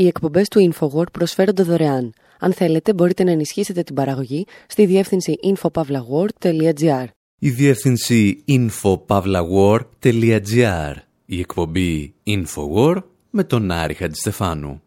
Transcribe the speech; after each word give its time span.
Οι 0.00 0.06
εκπομπές 0.06 0.48
του 0.48 0.72
InfoWord 0.72 1.12
προσφέρονται 1.12 1.62
δωρεάν. 1.62 2.12
Αν 2.38 2.52
θέλετε, 2.52 2.94
μπορείτε 2.94 3.24
να 3.24 3.30
ενισχύσετε 3.30 3.82
την 3.82 3.94
παραγωγή 3.94 4.46
στη 4.66 4.86
διεύθυνση 4.86 5.34
infopavlagor.gr. 5.44 7.04
Η 7.38 7.50
διεύθυνση 7.50 8.44
infopavlagor.gr. 8.48 10.94
Η 11.26 11.38
εκπομπή 11.38 12.14
InfoWord 12.26 13.02
με 13.30 13.44
τον 13.44 13.70
Άρη 13.70 13.94
Χατζηστεφάνου. 13.94 14.82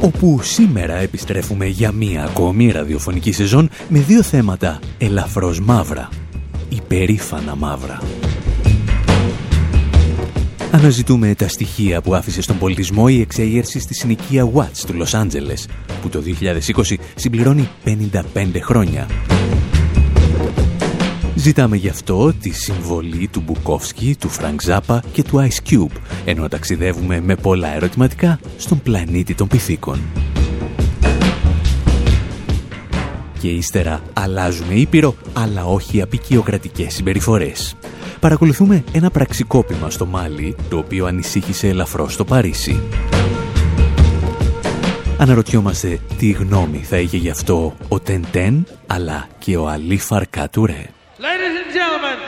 όπου 0.00 0.42
σήμερα 0.42 0.94
επιστρέφουμε 0.94 1.66
για 1.66 1.92
μία 1.92 2.24
ακόμη 2.24 2.70
ραδιοφωνική 2.70 3.32
σεζόν 3.32 3.70
με 3.88 3.98
δύο 3.98 4.22
θέματα 4.22 4.80
ελαφρώς 4.98 5.60
μαύρα, 5.60 6.08
υπερήφανα 6.94 7.56
μαύρα. 7.56 8.02
Αναζητούμε 10.70 11.34
τα 11.34 11.48
στοιχεία 11.48 12.00
που 12.00 12.14
άφησε 12.14 12.42
στον 12.42 12.58
πολιτισμό 12.58 13.04
η 13.08 13.20
εξέγερση 13.20 13.80
στη 13.80 13.94
συνοικία 13.94 14.50
Watts 14.54 14.84
του 14.86 14.94
Λος 14.94 15.14
Άντζελες, 15.14 15.68
που 16.02 16.08
το 16.08 16.22
2020 16.84 16.94
συμπληρώνει 17.14 17.68
55 17.84 18.20
χρόνια. 18.60 19.08
Ζητάμε 21.34 21.76
γι' 21.76 21.88
αυτό 21.88 22.32
τη 22.32 22.50
συμβολή 22.50 23.28
του 23.28 23.42
Μπουκόφσκι, 23.46 24.16
του 24.20 24.28
Φρανκ 24.28 24.62
Ζάπα 24.62 25.02
και 25.12 25.22
του 25.22 25.48
Ice 25.48 25.70
Cube, 25.70 25.96
ενώ 26.24 26.48
ταξιδεύουμε 26.48 27.20
με 27.20 27.34
πολλά 27.34 27.74
ερωτηματικά 27.74 28.38
στον 28.56 28.82
πλανήτη 28.82 29.34
των 29.34 29.48
πιθήκων. 29.48 30.00
Και 33.44 33.50
ύστερα 33.50 34.00
αλλάζουμε 34.12 34.74
ήπειρο, 34.74 35.14
αλλά 35.32 35.64
όχι 35.64 36.02
απεικιοκρατικές 36.02 36.94
συμπεριφορές. 36.94 37.76
Παρακολουθούμε 38.20 38.84
ένα 38.92 39.10
πραξικόπημα 39.10 39.90
στο 39.90 40.06
Μάλι, 40.06 40.56
το 40.68 40.78
οποίο 40.78 41.06
ανησύχησε 41.06 41.68
ελαφρώς 41.68 42.12
στο 42.12 42.24
Παρίσι. 42.24 42.82
Αναρωτιόμαστε 45.18 46.00
τι 46.18 46.30
γνώμη 46.30 46.78
θα 46.78 46.96
είχε 46.96 47.16
γι' 47.16 47.30
αυτό 47.30 47.76
ο 47.88 48.00
Τεντέν, 48.00 48.66
αλλά 48.86 49.28
και 49.38 49.56
ο 49.56 49.68
Αλή 49.68 49.98
Φαρκάτουρε. 49.98 50.90
Ladies 51.18 51.54
and 51.62 51.70
gentlemen, 51.78 52.18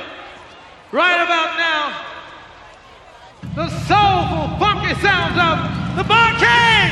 right 0.92 1.20
about 1.26 1.50
now, 1.66 1.82
the 3.60 3.68
soulful, 3.88 4.46
funky 4.62 4.94
sounds 5.06 5.38
of 5.48 5.56
the 5.98 6.04
Bar 6.12 6.30
King. 6.44 6.90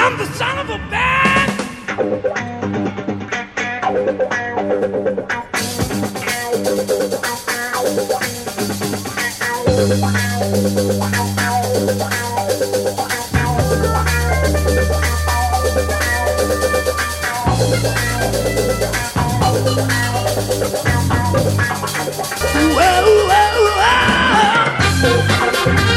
I'm 0.00 0.14
the 0.22 0.28
son 0.38 0.54
of 0.62 0.68
a 0.78 1.53
Whoa, 22.66 23.02
whoa, 23.28 23.44
whoa. 25.76 25.93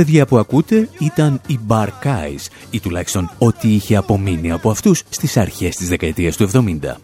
Παιδιά 0.00 0.26
που 0.26 0.38
ακούτε 0.38 0.88
ήταν 0.98 1.40
οι 1.46 1.58
Bar 1.68 1.86
Guys, 1.86 2.46
ή 2.70 2.80
τουλάχιστον 2.80 3.30
ό,τι 3.38 3.74
είχε 3.74 3.96
απομείνει 3.96 4.50
από 4.50 4.70
αυτούς 4.70 5.02
στις 5.08 5.36
αρχές 5.36 5.76
της 5.76 5.88
δεκαετίας 5.88 6.36
του 6.36 6.50
70. 6.52 6.96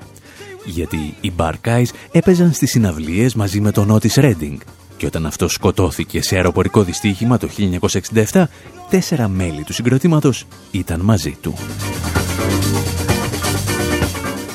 Γιατί 0.64 1.14
οι 1.20 1.32
Bar 1.36 1.52
Guys 1.64 1.84
έπαιζαν 2.10 2.52
στις 2.52 2.70
συναυλίες 2.70 3.34
μαζί 3.34 3.60
με 3.60 3.70
τον 3.70 3.92
Otis 3.92 4.14
Redding 4.14 4.56
και 4.96 5.06
όταν 5.06 5.26
αυτό 5.26 5.48
σκοτώθηκε 5.48 6.22
σε 6.22 6.36
αεροπορικό 6.36 6.82
δυστύχημα 6.82 7.38
το 7.38 7.48
1967, 8.32 8.44
τέσσερα 8.90 9.28
μέλη 9.28 9.62
του 9.62 9.72
συγκροτήματος 9.72 10.44
ήταν 10.70 11.00
μαζί 11.00 11.36
του. 11.40 11.54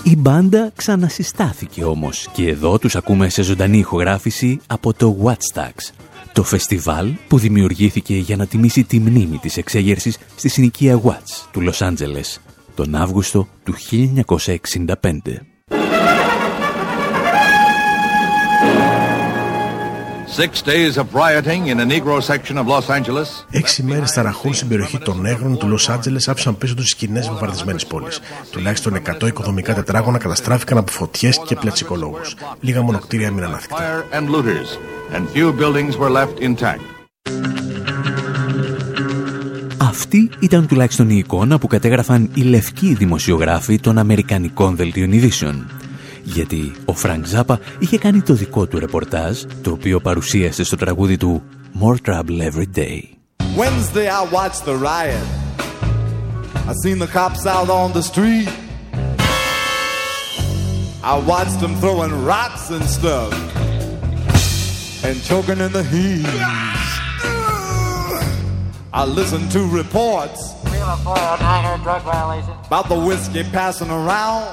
Η 0.03 0.15
μπάντα 0.17 0.71
ξανασυστάθηκε 0.75 1.83
όμως 1.83 2.27
και 2.33 2.47
εδώ 2.47 2.79
τους 2.79 2.95
ακούμε 2.95 3.29
σε 3.29 3.41
ζωντανή 3.41 3.77
ηχογράφηση 3.77 4.59
από 4.67 4.93
το 4.93 5.17
Wattstax, 5.23 5.91
το 6.33 6.43
φεστιβάλ 6.43 7.13
που 7.27 7.37
δημιουργήθηκε 7.37 8.15
για 8.15 8.35
να 8.35 8.45
τιμήσει 8.45 8.83
τη 8.83 8.99
μνήμη 8.99 9.37
της 9.37 9.57
εξέγερσης 9.57 10.17
στη 10.35 10.49
συνοικία 10.49 11.01
Watts 11.03 11.47
του 11.51 11.61
Λος 11.61 11.81
Άντζελες 11.81 12.41
τον 12.75 12.95
Αύγουστο 12.95 13.47
του 13.63 13.73
1965. 14.75 15.50
Έξι 23.49 23.83
μέρες 23.83 24.11
ταραχών 24.11 24.53
στην 24.53 24.67
περιοχή 24.67 24.97
των 24.97 25.21
Νέγρων 25.21 25.57
του 25.57 25.67
Λος 25.67 25.89
Άντζελες 25.89 26.27
άφησαν 26.27 26.57
πίσω 26.57 26.75
τους 26.75 26.89
σκηνές 26.89 27.27
βομβαρδισμένης 27.27 27.85
πόλης. 27.85 28.19
Τουλάχιστον 28.51 28.95
100 28.95 29.27
οικοδομικά 29.27 29.73
τετράγωνα 29.73 30.17
καταστράφηκαν 30.17 30.77
από 30.77 30.91
φωτιές 30.91 31.41
και 31.45 31.55
πλατσικολόγους. 31.55 32.35
Λίγα 32.59 32.81
μονοκτήρια 32.81 33.27
έμειναν 33.27 33.53
άθικτα. 33.53 34.05
Αυτή 39.77 40.29
ήταν 40.39 40.67
τουλάχιστον 40.67 41.09
η 41.09 41.17
εικόνα 41.17 41.59
που 41.59 41.67
κατέγραφαν 41.67 42.29
οι 42.33 42.41
λευκοί 42.41 42.93
δημοσιογράφοι 42.93 43.79
των 43.79 43.97
Αμερικανικών 43.97 44.75
Δελτίων 44.75 45.11
Ειδήσεων 45.11 45.67
γιατί 46.23 46.71
ο 46.85 46.93
Φρανκ 46.93 47.25
Ζάπα 47.25 47.59
είχε 47.79 47.97
κάνει 47.97 48.21
το 48.21 48.33
δικό 48.33 48.65
του 48.65 48.79
ρεπορτάζ, 48.79 49.41
το 49.61 49.71
οποίο 49.71 49.99
παρουσίασε 49.99 50.63
στο 50.63 50.75
τραγούδι 50.75 51.17
του 51.17 51.43
More 51.81 52.09
Trouble 52.09 52.39
Every 52.49 52.77
Day. 52.77 52.99
Wednesday 53.57 54.07
I 54.07 54.21
watched 54.37 54.63
the 54.65 54.75
riot. 54.89 55.27
I 56.69 56.73
seen 56.83 56.99
the 56.99 57.07
cops 57.07 57.45
out 57.45 57.69
on 57.69 57.91
the 57.97 58.03
street. 58.11 58.49
I 61.03 61.15
watched 61.31 61.59
them 61.59 61.73
throwing 61.81 62.13
rocks 62.23 62.69
and 62.69 62.85
stuff 62.97 63.33
and 65.03 65.15
choking 65.23 65.59
in 65.65 65.71
the 65.71 65.83
heat. 65.83 66.27
I 68.93 69.05
listened 69.05 69.51
to 69.53 69.61
reports 69.81 70.53
about 72.67 72.87
the 72.89 72.99
whiskey 73.07 73.43
passing 73.43 73.89
around. 73.89 74.45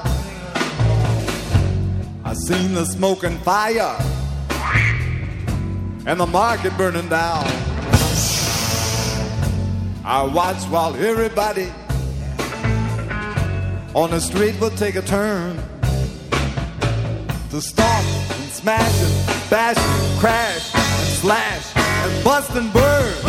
I 2.29 2.33
seen 2.33 2.75
the 2.75 2.85
smoke 2.85 3.23
and 3.23 3.41
fire 3.41 3.97
and 6.05 6.19
the 6.19 6.27
market 6.27 6.77
burning 6.77 7.09
down. 7.09 7.43
I 10.05 10.29
watched 10.31 10.69
while 10.69 10.95
everybody 10.95 11.71
on 13.95 14.11
the 14.11 14.19
street 14.19 14.61
would 14.61 14.77
take 14.77 14.93
a 14.93 15.01
turn 15.01 15.57
to 17.49 17.61
stomp 17.61 18.05
and 18.05 18.51
smash 18.51 19.01
and 19.01 19.49
bash 19.49 19.77
and 19.79 20.19
crash 20.19 20.75
and 20.75 21.07
slash 21.23 21.75
and 21.75 22.23
bust 22.23 22.51
and 22.51 22.71
burn. 22.71 23.28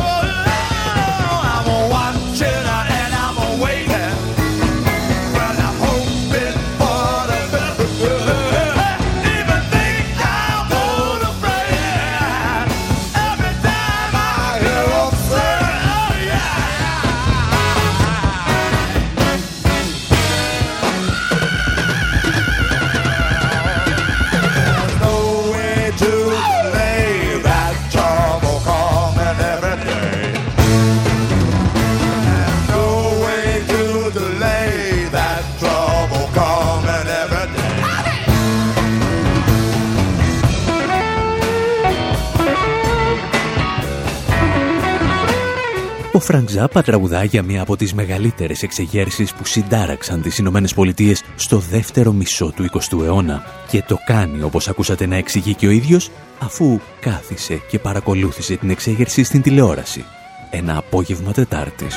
Ο 46.31 46.33
Φρανκ 46.33 46.51
Ζάπα 46.51 46.83
τραγουδά 46.83 47.25
για 47.25 47.43
μία 47.43 47.63
από 47.63 47.77
τις 47.77 47.95
μεγαλύτερες 47.95 48.63
εξεγέρσεις 48.63 49.33
που 49.33 49.45
συντάραξαν 49.45 50.23
τις 50.23 50.39
Ηνωμένες 50.39 50.75
Πολιτείες 50.75 51.25
στο 51.37 51.59
δεύτερο 51.59 52.13
μισό 52.13 52.53
του 52.57 52.71
20ου 52.73 53.05
αιώνα 53.05 53.43
και 53.71 53.83
το 53.83 53.99
κάνει 54.07 54.43
όπως 54.43 54.69
ακούσατε 54.69 55.07
να 55.07 55.17
εξηγεί 55.17 55.55
και 55.55 55.67
ο 55.67 55.71
ίδιος 55.71 56.11
αφού 56.39 56.81
κάθισε 57.01 57.61
και 57.71 57.79
παρακολούθησε 57.79 58.57
την 58.57 58.71
εξέγερση 58.71 59.23
στην 59.23 59.43
τηλεόραση 59.43 60.05
ένα 60.51 60.77
απόγευμα 60.77 61.33
Τετάρτης. 61.33 61.95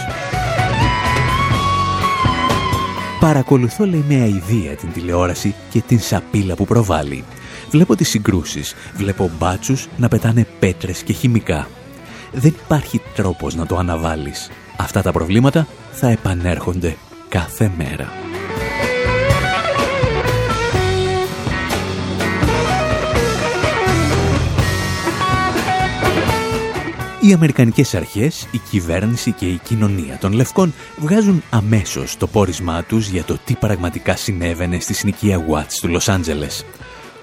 Παρακολουθώ 3.19 3.85
λέει 3.85 4.05
με 4.07 4.15
αηδία 4.15 4.75
την 4.75 4.91
τηλεόραση 4.93 5.55
και 5.69 5.81
την 5.87 5.99
σαπίλα 5.99 6.55
που 6.55 6.65
προβάλλει. 6.65 7.23
Βλέπω 7.69 7.95
τις 7.95 8.09
συγκρούσεις, 8.09 8.75
βλέπω 8.95 9.31
μπάτσους 9.37 9.87
να 9.97 10.07
πετάνε 10.07 10.47
πέτρες 10.59 11.03
και 11.03 11.13
χημικά 11.13 11.67
δεν 12.33 12.55
υπάρχει 12.65 13.01
τρόπος 13.15 13.55
να 13.55 13.65
το 13.65 13.77
αναβάλεις. 13.77 14.49
Αυτά 14.77 15.01
τα 15.01 15.11
προβλήματα 15.11 15.67
θα 15.91 16.09
επανέρχονται 16.09 16.95
κάθε 17.29 17.71
μέρα. 17.77 18.07
Οι 27.25 27.33
Αμερικανικές 27.33 27.95
αρχές, 27.95 28.47
η 28.51 28.57
κυβέρνηση 28.69 29.31
και 29.31 29.45
η 29.45 29.59
κοινωνία 29.63 30.17
των 30.17 30.33
Λευκών 30.33 30.73
βγάζουν 30.97 31.43
αμέσως 31.49 32.17
το 32.17 32.27
πόρισμά 32.27 32.83
τους 32.83 33.07
για 33.07 33.23
το 33.23 33.37
τι 33.45 33.53
πραγματικά 33.55 34.15
συνέβαινε 34.15 34.79
στη 34.79 34.93
συνοικία 34.93 35.45
Watts 35.49 35.73
του 35.81 35.87
Λος 35.87 36.09
Άντζελες 36.09 36.65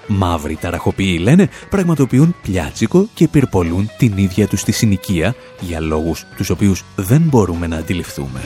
μαύροι 0.07 0.55
ταραχοποιοί 0.55 1.19
λένε, 1.21 1.49
πραγματοποιούν 1.69 2.35
πλιάτσικο 2.41 3.07
και 3.13 3.27
πυρπολούν 3.27 3.89
την 3.97 4.17
ίδια 4.17 4.47
τους 4.47 4.63
τη 4.63 4.71
συνοικία 4.71 5.35
για 5.59 5.79
λόγους 5.79 6.25
τους 6.35 6.49
οποίους 6.49 6.83
δεν 6.95 7.21
μπορούμε 7.21 7.67
να 7.67 7.77
αντιληφθούμε. 7.77 8.41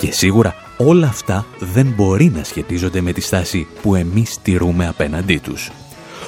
Και 0.00 0.12
σίγουρα 0.12 0.54
όλα 0.76 1.06
αυτά 1.06 1.46
δεν 1.58 1.92
μπορεί 1.96 2.32
να 2.34 2.44
σχετίζονται 2.44 3.00
με 3.00 3.12
τη 3.12 3.20
στάση 3.20 3.66
που 3.82 3.94
εμείς 3.94 4.38
τηρούμε 4.42 4.86
απέναντί 4.86 5.38
τους. 5.38 5.70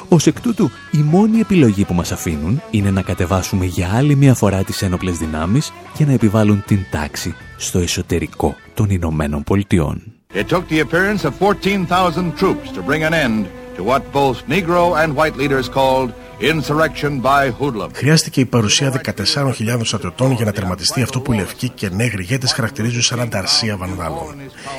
Ως 0.09 0.27
εκ 0.27 0.41
τούτου, 0.41 0.71
η 0.91 0.99
μόνη 0.99 1.39
επιλογή 1.39 1.85
που 1.85 1.95
μας 1.95 2.13
αφήνουν 2.13 2.63
είναι 2.71 2.91
να 2.91 3.03
κατεβάσουμε 3.03 3.65
για 3.65 3.91
άλλη 3.95 4.17
μια 4.17 4.35
φορά 4.35 4.65
τις 4.65 4.83
ένοπλες 4.83 5.19
δυνάμεις 5.19 5.73
και 5.97 6.05
να 6.05 6.13
επιβάλλουν 6.13 6.63
την 6.67 6.79
τάξη 6.91 7.35
στο 7.57 7.79
εσωτερικό 7.79 8.55
των 8.75 8.91
Ηνωμένων 8.91 9.43
Πολιτειών. 9.43 10.03
It 10.35 10.49
took 10.49 10.67
the 10.69 10.81
appearance 10.81 11.23
of 11.25 11.33
14,000 11.37 12.37
troops 12.37 12.73
to 12.73 12.83
bring 12.83 13.05
an 13.05 13.15
end 13.15 13.49
to 13.77 13.83
what 13.85 14.03
both 14.13 14.39
Negro 14.49 14.97
and 15.01 15.15
white 15.15 15.37
leaders 15.37 15.69
called 15.69 16.13
insurrection 16.41 17.21
by 17.21 17.51
hoodlum. 17.61 17.91
Χρειάστηκε 17.95 18.41
η 18.41 18.45
παρουσία 18.45 19.01
14.000 19.05 19.81
στρατιωτών 19.83 20.33
για 20.33 20.45
να 20.45 20.53
τερματιστεί 20.53 21.03
αυτό 21.03 21.21
που 21.21 21.33
οι 21.33 21.37
λευκοί 21.37 21.69
και 21.69 21.89
νέγροι 21.89 22.23
ηγέτες 22.23 22.53
χαρακτηρίζουν 22.53 23.03
σαν 23.03 23.21
ανταρσία 23.21 23.77
βανδάλων. 23.77 24.35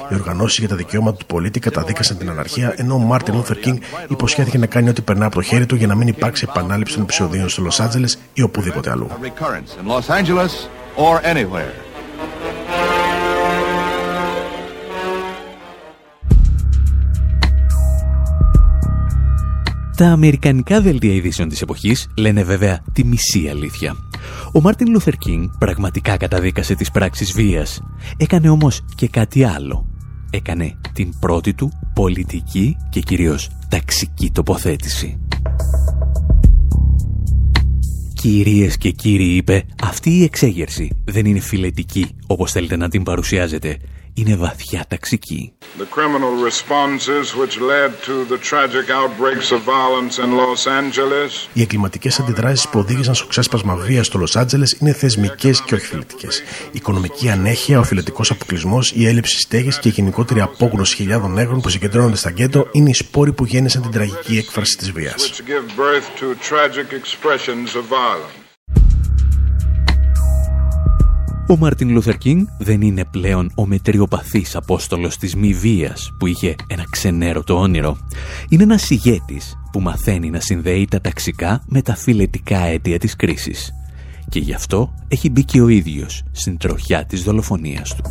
Οι 0.10 0.13
οργανώσεις 0.13 0.59
για 0.60 0.69
τα 0.69 0.75
δικαιώματα 0.75 1.18
του 1.18 1.25
πολίτη 1.25 1.60
καταδίκασαν 1.60 2.18
την 2.18 2.30
αναρχία, 2.30 2.74
ενώ 2.78 2.94
ο 2.94 2.98
Μάρτιν 2.98 3.36
Λούθερ 3.36 3.57
Κίνγκ 3.57 3.78
υποσχέθηκε 4.10 4.57
να 4.57 4.66
κάνει 4.66 4.90
ό,τι 4.90 5.02
περνά 5.02 5.25
από 5.25 5.36
το 5.36 5.42
χέρι 5.42 5.66
του 5.66 5.75
για 5.75 5.88
να 5.88 5.96
μην 5.96 6.07
υπάρξει 6.07 6.45
επανάληψη 6.50 6.94
των 6.94 7.04
επεισοδίων 7.04 7.50
στο 7.50 7.62
Λος 7.62 7.80
Άντζελες 7.80 8.18
ή 8.33 8.42
οπουδήποτε 8.42 8.92
αλλού. 8.92 9.09
Τα 19.95 20.07
αμερικανικά 20.07 20.81
δελτία 20.81 21.14
ειδήσεων 21.14 21.49
της 21.49 21.61
εποχής 21.61 22.07
λένε 22.18 22.44
βέβαια 22.44 22.80
τη 22.94 23.04
μισή 23.04 23.47
αλήθεια. 23.47 23.95
Ο 24.54 24.61
Μάρτιν 24.61 24.92
Λούθερ 24.92 25.14
Κίνγκ 25.14 25.47
πραγματικά 25.59 26.18
καταδίκασε 26.18 26.75
τις 26.75 26.92
πράξεις 26.92 27.31
βίας. 27.31 27.81
Έκανε 28.18 28.49
όμως 28.49 28.85
και 28.95 29.07
κάτι 29.07 29.44
άλλο. 29.44 29.85
Έκανε 30.30 30.78
την 30.94 31.14
πρώτη 31.19 31.54
του 31.54 31.71
πολιτική 31.94 32.78
και 32.90 32.99
κυρίως 32.99 33.49
ταξική 33.69 34.31
τοποθέτηση. 34.31 35.19
Κυρίες 38.14 38.78
και 38.78 38.92
κύριοι 38.92 39.35
είπε, 39.35 39.66
αυτή 39.83 40.09
η 40.09 40.23
εξέγερση 40.23 40.90
δεν 41.06 41.25
είναι 41.25 41.40
φιλετική 41.40 42.07
όπως 42.28 42.52
θέλετε 42.52 42.75
να 42.75 42.90
την 42.90 43.04
παρουσιάζετε 43.04 43.78
είναι 44.16 44.36
βαθιά 44.36 44.86
ταξική. 44.88 45.54
Οι 51.54 51.62
εγκληματικές 51.62 52.19
αντιδράσεις 52.19 52.68
που 52.68 52.80
οδήγησαν 52.80 53.16
στο 53.16 53.28
ξέσπασμα 53.28 53.76
βίας 53.76 54.06
στο 54.06 54.18
Λο 54.18 54.28
Άντζελε 54.34 54.66
είναι 54.80 54.94
θεσμικές 54.94 55.62
και 55.62 55.76
όχι 55.76 55.86
φιλετικές. 55.86 56.40
Η 56.40 56.44
οικονομική 56.72 57.30
ανέχεια, 57.30 57.80
ο 57.80 57.84
φιλετικός 57.84 58.31
αποκλεισμός, 58.31 58.92
η 58.92 59.07
έλλειψη 59.07 59.40
στέγης 59.40 59.80
και 59.80 59.88
η 59.88 59.92
γενικότερη 59.92 60.42
απόγνωση 60.42 60.95
χιλιάδων 60.95 61.34
νέγρων 61.34 61.62
που 61.62 61.69
συγκεντρώνονται 61.69 62.18
στα 62.18 62.30
γκέτο 62.30 62.68
είναι 62.72 62.90
οι 62.90 62.94
σπόροι 62.94 63.34
που 63.34 63.45
γέννησαν 63.45 63.81
την 63.81 63.92
τραγική 63.92 64.38
έκφραση 64.38 64.78
της 64.78 64.92
βίας. 64.92 65.42
Ο 71.47 71.57
Μάρτιν 71.57 71.90
Λούθερ 71.90 72.18
Κίνγκ 72.18 72.45
δεν 72.57 72.81
είναι 72.81 73.06
πλέον 73.11 73.52
ο 73.56 73.66
μετριοπαθής 73.66 74.56
απόστολος 74.56 75.18
της 75.18 75.35
μη 75.35 75.54
βίας 75.54 76.11
που 76.19 76.28
είχε 76.28 76.56
ένα 76.68 76.83
ξενέρωτο 76.90 77.59
όνειρο. 77.59 77.97
Είναι 78.49 78.64
ένας 78.64 78.90
ηγέτης 78.90 79.57
που 79.71 79.81
μαθαίνει 79.81 80.30
να 80.30 80.40
συνδέει 80.40 80.87
τα 80.90 81.02
ταξικά 81.02 81.64
με 81.66 81.81
τα 81.81 81.95
φιλετικά 81.95 82.59
αίτια 82.59 82.99
της 82.99 83.16
κρίσης. 83.16 83.73
Και 84.30 84.40
γι' 84.40 84.54
αυτό 84.54 84.94
έχει 85.07 85.30
μπει 85.30 85.44
και 85.44 85.61
ο 85.61 85.68
ίδιος 85.68 86.23
στην 86.31 86.57
τροχιά 86.57 87.06
της 87.06 87.23
δολοφονίας 87.23 87.95
του. 87.95 88.04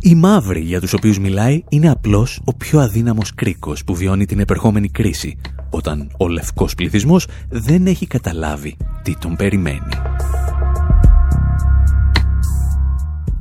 Οι 0.00 0.14
μαύροι 0.14 0.60
για 0.60 0.80
τους 0.80 0.92
οποίους 0.92 1.18
μιλάει 1.18 1.64
είναι 1.68 1.90
απλώς 1.90 2.40
ο 2.44 2.54
πιο 2.54 2.80
αδύναμος 2.80 3.34
κρίκος 3.34 3.84
που 3.84 3.94
βιώνει 3.94 4.26
την 4.26 4.40
επερχόμενη 4.40 4.88
κρίση, 4.88 5.38
όταν 5.70 6.10
ο 6.18 6.28
λευκός 6.28 6.74
πληθυσμός 6.74 7.26
δεν 7.48 7.86
έχει 7.86 8.06
καταλάβει 8.06 8.76
τι 9.02 9.16
τον 9.16 9.36
περιμένει. 9.36 9.94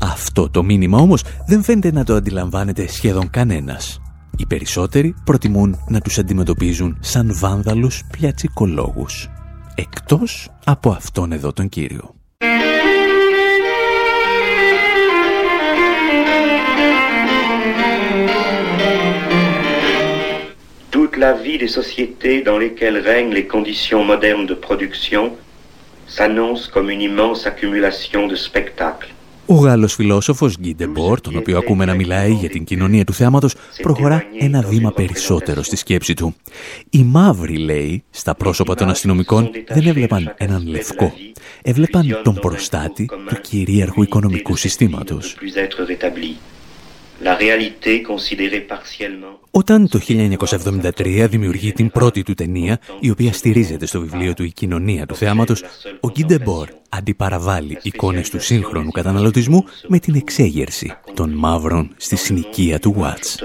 Αυτό 0.02 0.50
το 0.50 0.64
μήνυμα 0.64 0.98
όμως 0.98 1.24
δεν 1.48 1.64
φαίνεται 1.64 1.92
να 1.92 2.04
το 2.04 2.16
αντιλαμβάνεται 2.16 2.88
σχεδόν 2.88 3.30
κανένας. 3.30 4.02
Οι 4.38 4.46
περισσότεροι 4.46 5.16
προτιμούν 5.24 5.80
να 5.88 6.02
τους 6.02 6.18
αντιμετωπίζουν 6.18 6.98
σαν 7.00 7.32
βάνδαλους 7.40 8.04
πλιατσικολόγους. 8.12 9.30
Εκτός 9.76 10.50
από 10.64 10.90
αυτόν 10.90 11.32
εδώ 11.32 11.54
τον 11.54 11.70
κύριο. 11.70 12.17
La 21.16 21.34
vie 21.34 21.58
des 21.58 21.72
sociétés 21.80 22.42
dans 22.42 22.58
lesquelles 22.58 22.98
règnent 22.98 23.34
les 23.34 23.48
conditions 23.56 24.04
modernes 24.04 24.46
de 24.46 24.54
production 24.54 25.24
s'annonce 26.08 26.68
comme 26.68 26.90
une 26.90 27.02
immense 27.02 27.46
accumulation 27.46 28.28
de 28.28 28.36
spectacles. 28.36 29.12
Ο 29.50 29.54
Γάλλος 29.54 29.94
φιλόσοφος 29.94 30.58
Γκίντε 30.60 30.88
Μπορ, 30.88 31.22
τον 31.22 31.38
οποίο 31.38 31.58
ακούμε 31.58 31.86
να 31.86 31.94
μιλάει 31.94 32.32
για 32.32 32.50
την 32.50 32.64
κοινωνία 32.64 33.04
του 33.04 33.14
θέματος, 33.14 33.56
προχωρά 33.82 34.24
ένα 34.40 34.62
βήμα 34.62 34.92
περισσότερο 34.92 35.64
στη 35.64 35.76
σκέψη 35.76 36.14
του. 36.14 36.36
Οι 36.90 37.04
μαύροι, 37.04 37.58
λέει, 37.58 38.04
στα 38.10 38.36
πρόσωπα 38.36 38.76
των 38.76 38.90
αστυνομικών 38.90 39.50
δεν 39.68 39.88
έβλεπαν 39.88 40.34
έναν 40.38 40.68
λευκό. 40.68 41.14
Έβλεπαν 41.62 42.22
τον 42.24 42.36
προστάτη 42.36 43.06
του 43.06 43.42
κυρίαρχου 43.42 44.02
οικονομικού 44.02 44.56
συστήματος. 44.56 45.38
Όταν 49.52 49.90
το 49.90 50.00
1973 50.08 51.28
δημιουργεί 51.30 51.72
την 51.72 51.92
πρώτη 51.92 52.24
του 52.24 52.34
ταινία, 52.34 52.80
η 53.00 53.10
οποία 53.10 53.34
στηρίζεται 53.34 53.86
στο 53.86 54.00
βιβλίο 54.00 54.34
του 54.34 54.44
«Η 54.44 54.52
κοινωνία 54.52 55.06
του 55.06 55.16
θεάματος», 55.16 55.64
ο 56.00 56.10
Γκίντεμπορ 56.10 56.68
αντιπαραβάλλει 56.90 57.78
εικόνες 57.82 58.30
του 58.30 58.40
σύγχρονου 58.40 58.92
καταναλωτισμού 58.92 59.64
με 59.88 60.00
την 60.00 60.16
εξέγερση 60.16 60.94
των 61.14 61.30
μαύρων 61.30 61.94
στη 61.98 62.16
συνοικία 62.16 62.80
του 62.80 62.96
Watts. 63.00 63.36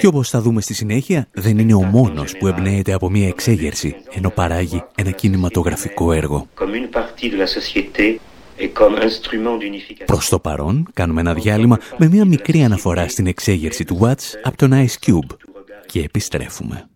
Και 0.00 0.06
όπως 0.06 0.28
θα 0.28 0.40
δούμε 0.40 0.60
στη 0.60 0.74
συνέχεια, 0.74 1.28
δεν 1.32 1.58
είναι 1.58 1.74
ο 1.74 1.82
μόνος 1.82 2.36
που 2.36 2.46
εμπνέεται 2.46 2.92
από 2.92 3.10
μια 3.10 3.28
εξέγερση, 3.28 3.96
ενώ 4.10 4.30
παράγει 4.30 4.82
ένα 4.94 5.10
κινηματογραφικό 5.10 6.12
έργο. 6.12 6.48
Προς 10.04 10.28
το 10.28 10.38
παρόν, 10.38 10.88
κάνουμε 10.92 11.20
ένα 11.20 11.34
διάλειμμα 11.34 11.78
με 11.96 12.08
μια 12.08 12.24
μικρή 12.24 12.62
αναφορά 12.62 13.08
στην 13.08 13.26
εξέγερση 13.26 13.84
του 13.84 13.98
Watts 14.02 14.34
από 14.42 14.56
τον 14.56 14.70
Ice 14.72 15.06
Cube 15.06 15.36
και 15.86 16.00
επιστρέφουμε. 16.00 16.88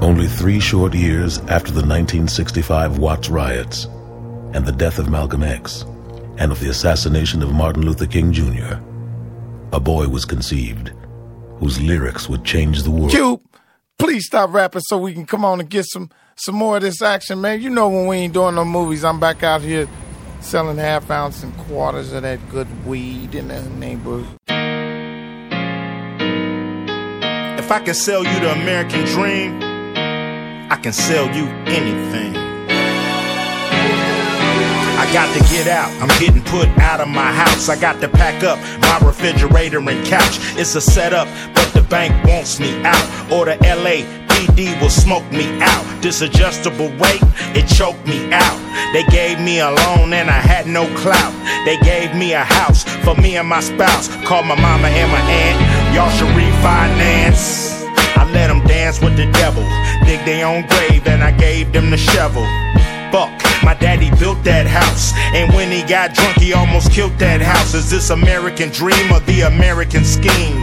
Only 0.00 0.28
three 0.40 0.60
short 0.60 0.94
years 0.94 1.32
after 1.56 1.72
the 1.78 1.84
1965 1.84 2.98
Watts 2.98 3.28
riots 3.28 3.86
and 4.54 4.64
the 4.64 4.72
death 4.72 4.98
of 4.98 5.10
Malcolm 5.10 5.42
X 5.42 5.84
and 6.40 6.50
of 6.50 6.58
the 6.60 6.70
assassination 6.76 7.42
of 7.42 7.52
Martin 7.52 7.82
Luther 7.88 8.06
King 8.06 8.32
Jr., 8.32 8.72
a 9.78 9.80
boy 9.92 10.04
was 10.16 10.24
conceived 10.24 10.86
whose 11.60 11.76
lyrics 11.90 12.28
would 12.30 12.44
change 12.44 12.82
the 12.82 12.90
world. 12.90 13.10
Cube, 13.10 13.42
please 14.00 14.26
stop 14.26 14.52
rapping 14.52 14.80
so 14.80 14.98
we 14.98 15.12
can 15.12 15.26
come 15.26 15.44
on 15.44 15.60
and 15.60 15.68
get 15.68 15.84
some 15.84 16.10
some 16.34 16.54
more 16.54 16.76
of 16.76 16.82
this 16.82 17.02
action, 17.02 17.40
man. 17.40 17.60
You 17.60 17.68
know 17.68 17.88
when 17.88 18.06
we 18.06 18.16
ain't 18.16 18.32
doing 18.32 18.54
no 18.54 18.64
movies, 18.64 19.04
I'm 19.04 19.20
back 19.20 19.42
out 19.42 19.60
here 19.60 19.86
selling 20.40 20.78
half 20.78 21.10
ounce 21.10 21.42
and 21.42 21.54
quarters 21.58 22.12
of 22.12 22.22
that 22.22 22.40
good 22.48 22.86
weed 22.86 23.34
in 23.34 23.48
the 23.48 23.62
neighborhood. 23.62 24.26
If 27.58 27.70
I 27.70 27.80
can 27.80 27.94
sell 27.94 28.24
you 28.24 28.40
the 28.40 28.52
American 28.52 29.04
dream, 29.04 29.60
I 30.72 30.76
can 30.82 30.94
sell 30.94 31.26
you 31.36 31.44
anything. 31.66 32.49
I 35.10 35.12
got 35.12 35.34
to 35.34 35.40
get 35.52 35.66
out. 35.66 35.90
I'm 36.00 36.20
getting 36.20 36.40
put 36.40 36.68
out 36.78 37.00
of 37.00 37.08
my 37.08 37.32
house. 37.32 37.68
I 37.68 37.74
got 37.74 38.00
to 38.00 38.08
pack 38.08 38.44
up 38.44 38.60
my 38.78 39.04
refrigerator 39.04 39.78
and 39.78 40.06
couch. 40.06 40.38
It's 40.54 40.76
a 40.76 40.80
setup, 40.80 41.26
but 41.52 41.66
the 41.74 41.82
bank 41.82 42.14
wants 42.28 42.60
me 42.60 42.80
out. 42.84 43.02
Or 43.28 43.44
the 43.44 43.56
LA 43.58 44.06
PD 44.30 44.80
will 44.80 44.88
smoke 44.88 45.28
me 45.32 45.60
out. 45.60 45.82
This 46.00 46.20
adjustable 46.20 46.90
rate, 47.02 47.26
it 47.58 47.66
choked 47.66 48.06
me 48.06 48.32
out. 48.32 48.54
They 48.92 49.02
gave 49.10 49.40
me 49.40 49.58
a 49.58 49.70
loan 49.70 50.12
and 50.12 50.30
I 50.30 50.38
had 50.38 50.68
no 50.68 50.86
clout. 50.98 51.34
They 51.64 51.76
gave 51.78 52.14
me 52.14 52.34
a 52.34 52.44
house 52.44 52.84
for 53.02 53.16
me 53.16 53.36
and 53.36 53.48
my 53.48 53.58
spouse. 53.58 54.06
Called 54.24 54.46
my 54.46 54.54
mama 54.54 54.86
and 54.86 55.10
my 55.10 55.18
aunt. 55.26 55.92
Y'all 55.92 56.10
should 56.10 56.30
refinance. 56.38 57.82
I 58.14 58.30
let 58.30 58.46
them 58.46 58.64
dance 58.64 59.00
with 59.00 59.16
the 59.16 59.26
devil. 59.32 59.64
Dig 60.06 60.24
their 60.24 60.46
own 60.46 60.68
grave 60.68 61.04
and 61.08 61.24
I 61.24 61.32
gave 61.32 61.72
them 61.72 61.90
the 61.90 61.96
shovel. 61.96 62.46
Fuck, 63.10 63.30
my 63.64 63.74
daddy 63.74 64.08
built 64.20 64.42
that 64.44 64.66
house. 64.68 65.12
And 65.34 65.52
when 65.52 65.70
he 65.70 65.82
got 65.82 66.14
drunk, 66.14 66.36
he 66.38 66.52
almost 66.52 66.92
killed 66.92 67.18
that 67.18 67.42
house. 67.42 67.74
Is 67.74 67.90
this 67.90 68.10
American 68.10 68.70
dream 68.70 69.10
or 69.12 69.18
the 69.20 69.42
American 69.42 70.04
scheme? 70.04 70.62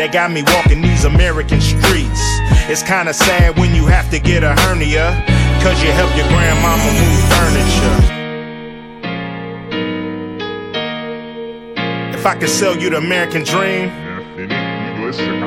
That 0.00 0.10
got 0.10 0.30
me 0.30 0.42
walking 0.42 0.80
these 0.80 1.04
American 1.04 1.60
streets. 1.60 2.22
It's 2.72 2.82
kinda 2.82 3.12
sad 3.12 3.58
when 3.58 3.74
you 3.74 3.84
have 3.84 4.08
to 4.10 4.18
get 4.18 4.42
a 4.42 4.54
hernia, 4.62 5.22
cause 5.60 5.82
you 5.82 5.92
help 5.92 6.08
your 6.16 6.26
grandmama 6.28 6.90
move 6.96 7.24
furniture. 7.36 7.98
If 12.16 12.24
I 12.24 12.34
could 12.36 12.48
sell 12.48 12.74
you 12.74 12.88
the 12.88 12.96
American 12.96 13.44
dream, 13.44 13.90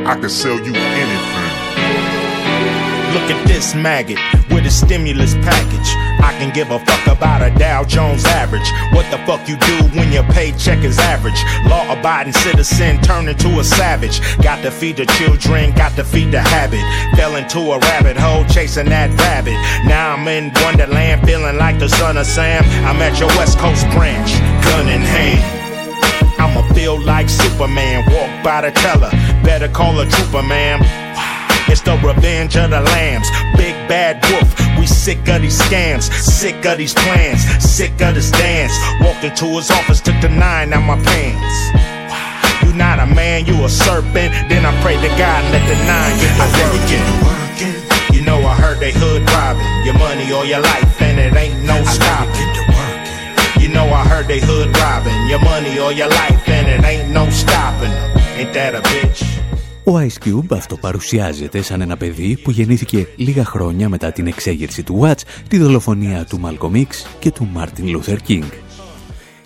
I 0.06 0.16
could 0.22 0.30
sell 0.30 0.60
you 0.60 0.76
anything. 0.76 1.52
Look 3.16 3.32
at 3.32 3.48
this 3.48 3.74
maggot 3.74 4.20
with 4.52 4.68
a 4.68 4.70
stimulus 4.70 5.34
package. 5.36 6.05
I 6.22 6.36
can 6.38 6.54
give 6.54 6.72
a 6.72 6.80
fuck 6.80 7.08
about 7.08 7.42
a 7.42 7.54
Dow 7.58 7.84
Jones 7.84 8.26
average. 8.26 8.68
What 8.94 9.10
the 9.12 9.18
fuck 9.26 9.48
you 9.48 9.58
do 9.58 9.98
when 9.98 10.12
your 10.12 10.24
paycheck 10.32 10.84
is 10.84 10.98
average? 11.00 11.40
Law 11.70 11.92
abiding 11.92 12.34
citizen 12.34 13.02
turn 13.02 13.28
into 13.28 13.60
a 13.60 13.64
savage. 13.64 14.20
Got 14.42 14.62
to 14.64 14.72
feed 14.72 14.98
the 14.98 15.06
children, 15.18 15.74
got 15.74 15.96
to 15.96 16.04
feed 16.04 16.32
the 16.32 16.42
habit. 16.42 16.84
Fell 17.18 17.36
into 17.36 17.60
a 17.60 17.80
rabbit 17.80 18.18
hole 18.18 18.46
chasing 18.46 18.90
that 18.90 19.10
rabbit. 19.20 19.58
Now 19.88 20.14
I'm 20.16 20.28
in 20.28 20.52
Wonderland 20.64 21.26
feeling 21.26 21.58
like 21.58 21.80
the 21.80 21.90
son 21.90 22.18
of 22.18 22.26
Sam. 22.26 22.64
I'm 22.86 23.02
at 23.02 23.20
your 23.20 23.30
West 23.30 23.58
Coast 23.60 23.86
branch, 23.92 24.32
gun 24.64 24.88
in 24.88 25.02
hand. 25.02 25.66
I'ma 26.40 26.68
feel 26.74 27.00
like 27.02 27.30
Superman, 27.30 28.04
walk 28.12 28.44
by 28.44 28.62
the 28.62 28.72
teller. 28.72 29.10
Better 29.44 29.70
call 29.70 30.00
a 30.00 30.06
trooper, 30.06 30.44
ma'am. 30.44 30.82
It's 31.68 31.82
the 31.82 31.98
revenge 31.98 32.56
of 32.58 32.70
the 32.70 32.82
lambs. 32.82 33.28
Big 33.58 33.74
bad 33.90 34.22
wolf. 34.30 34.50
We 34.80 34.86
sick 34.86 35.28
of 35.30 35.42
these 35.42 35.60
scams, 35.60 36.12
sick 36.12 36.66
of 36.66 36.78
these 36.78 36.94
plans, 36.94 37.42
sick 37.64 38.00
of 38.02 38.14
this 38.14 38.30
dance. 38.32 38.74
Walked 39.02 39.24
into 39.24 39.46
his 39.58 39.72
office, 39.72 40.02
took 40.02 40.20
the 40.22 40.30
nine 40.30 40.74
out 40.74 40.86
my 40.86 41.02
pants. 41.02 41.58
You 42.66 42.74
not 42.74 43.00
a 43.00 43.08
man, 43.08 43.46
you 43.46 43.66
a 43.66 43.70
serpent. 43.70 44.32
Then 44.50 44.66
I 44.66 44.74
pray 44.82 44.96
to 44.96 45.10
God, 45.18 45.44
and 45.44 45.52
let 45.54 45.66
the 45.66 45.78
nine 45.90 46.14
get 46.22 46.34
the 46.38 46.48
working. 47.26 48.16
You 48.16 48.22
know 48.22 48.38
I 48.46 48.56
heard 48.56 48.80
they 48.80 48.92
hood 48.94 49.24
robbing 49.30 49.86
your 49.86 49.98
money 49.98 50.32
or 50.32 50.46
your 50.46 50.62
life, 50.62 51.02
and 51.02 51.20
it 51.20 51.36
ain't 51.36 51.64
no 51.64 51.84
stopping. 51.86 52.66
You 53.62 53.70
know 53.70 53.86
I 53.86 54.06
heard 54.08 54.28
they 54.28 54.40
hood 54.40 54.76
robbing 54.78 55.28
your 55.28 55.40
money 55.40 55.80
or 55.80 55.92
your 55.92 56.10
life, 56.10 56.48
and 56.48 56.68
it 56.68 56.86
ain't 56.86 57.10
no 57.10 57.30
stopping. 57.30 57.92
Ain't 58.38 58.54
that 58.54 58.76
a 58.76 58.82
bitch? 58.82 59.45
Ο 59.88 60.00
Ice 60.00 60.28
Cube 60.28 60.56
αυτοπαρουσιάζεται 60.56 61.62
σαν 61.62 61.82
ένα 61.82 61.98
παιδί 61.98 62.38
που 62.44 62.52
γεννήθηκε 62.52 63.08
λίγα 63.16 63.46
χρόνια 63.46 63.90
μετά 63.90 64.12
την 64.12 64.28
εξέγερση 64.28 64.84
του 64.84 65.00
Watts, 65.02 65.22
τη 65.48 65.58
δολοφονία 65.58 66.26
του 66.26 66.40
Malcolm 66.44 66.76
X 66.76 66.88
και 67.20 67.32
του 67.32 67.50
Martin 67.56 67.96
Luther 67.96 68.18
King. 68.28 68.44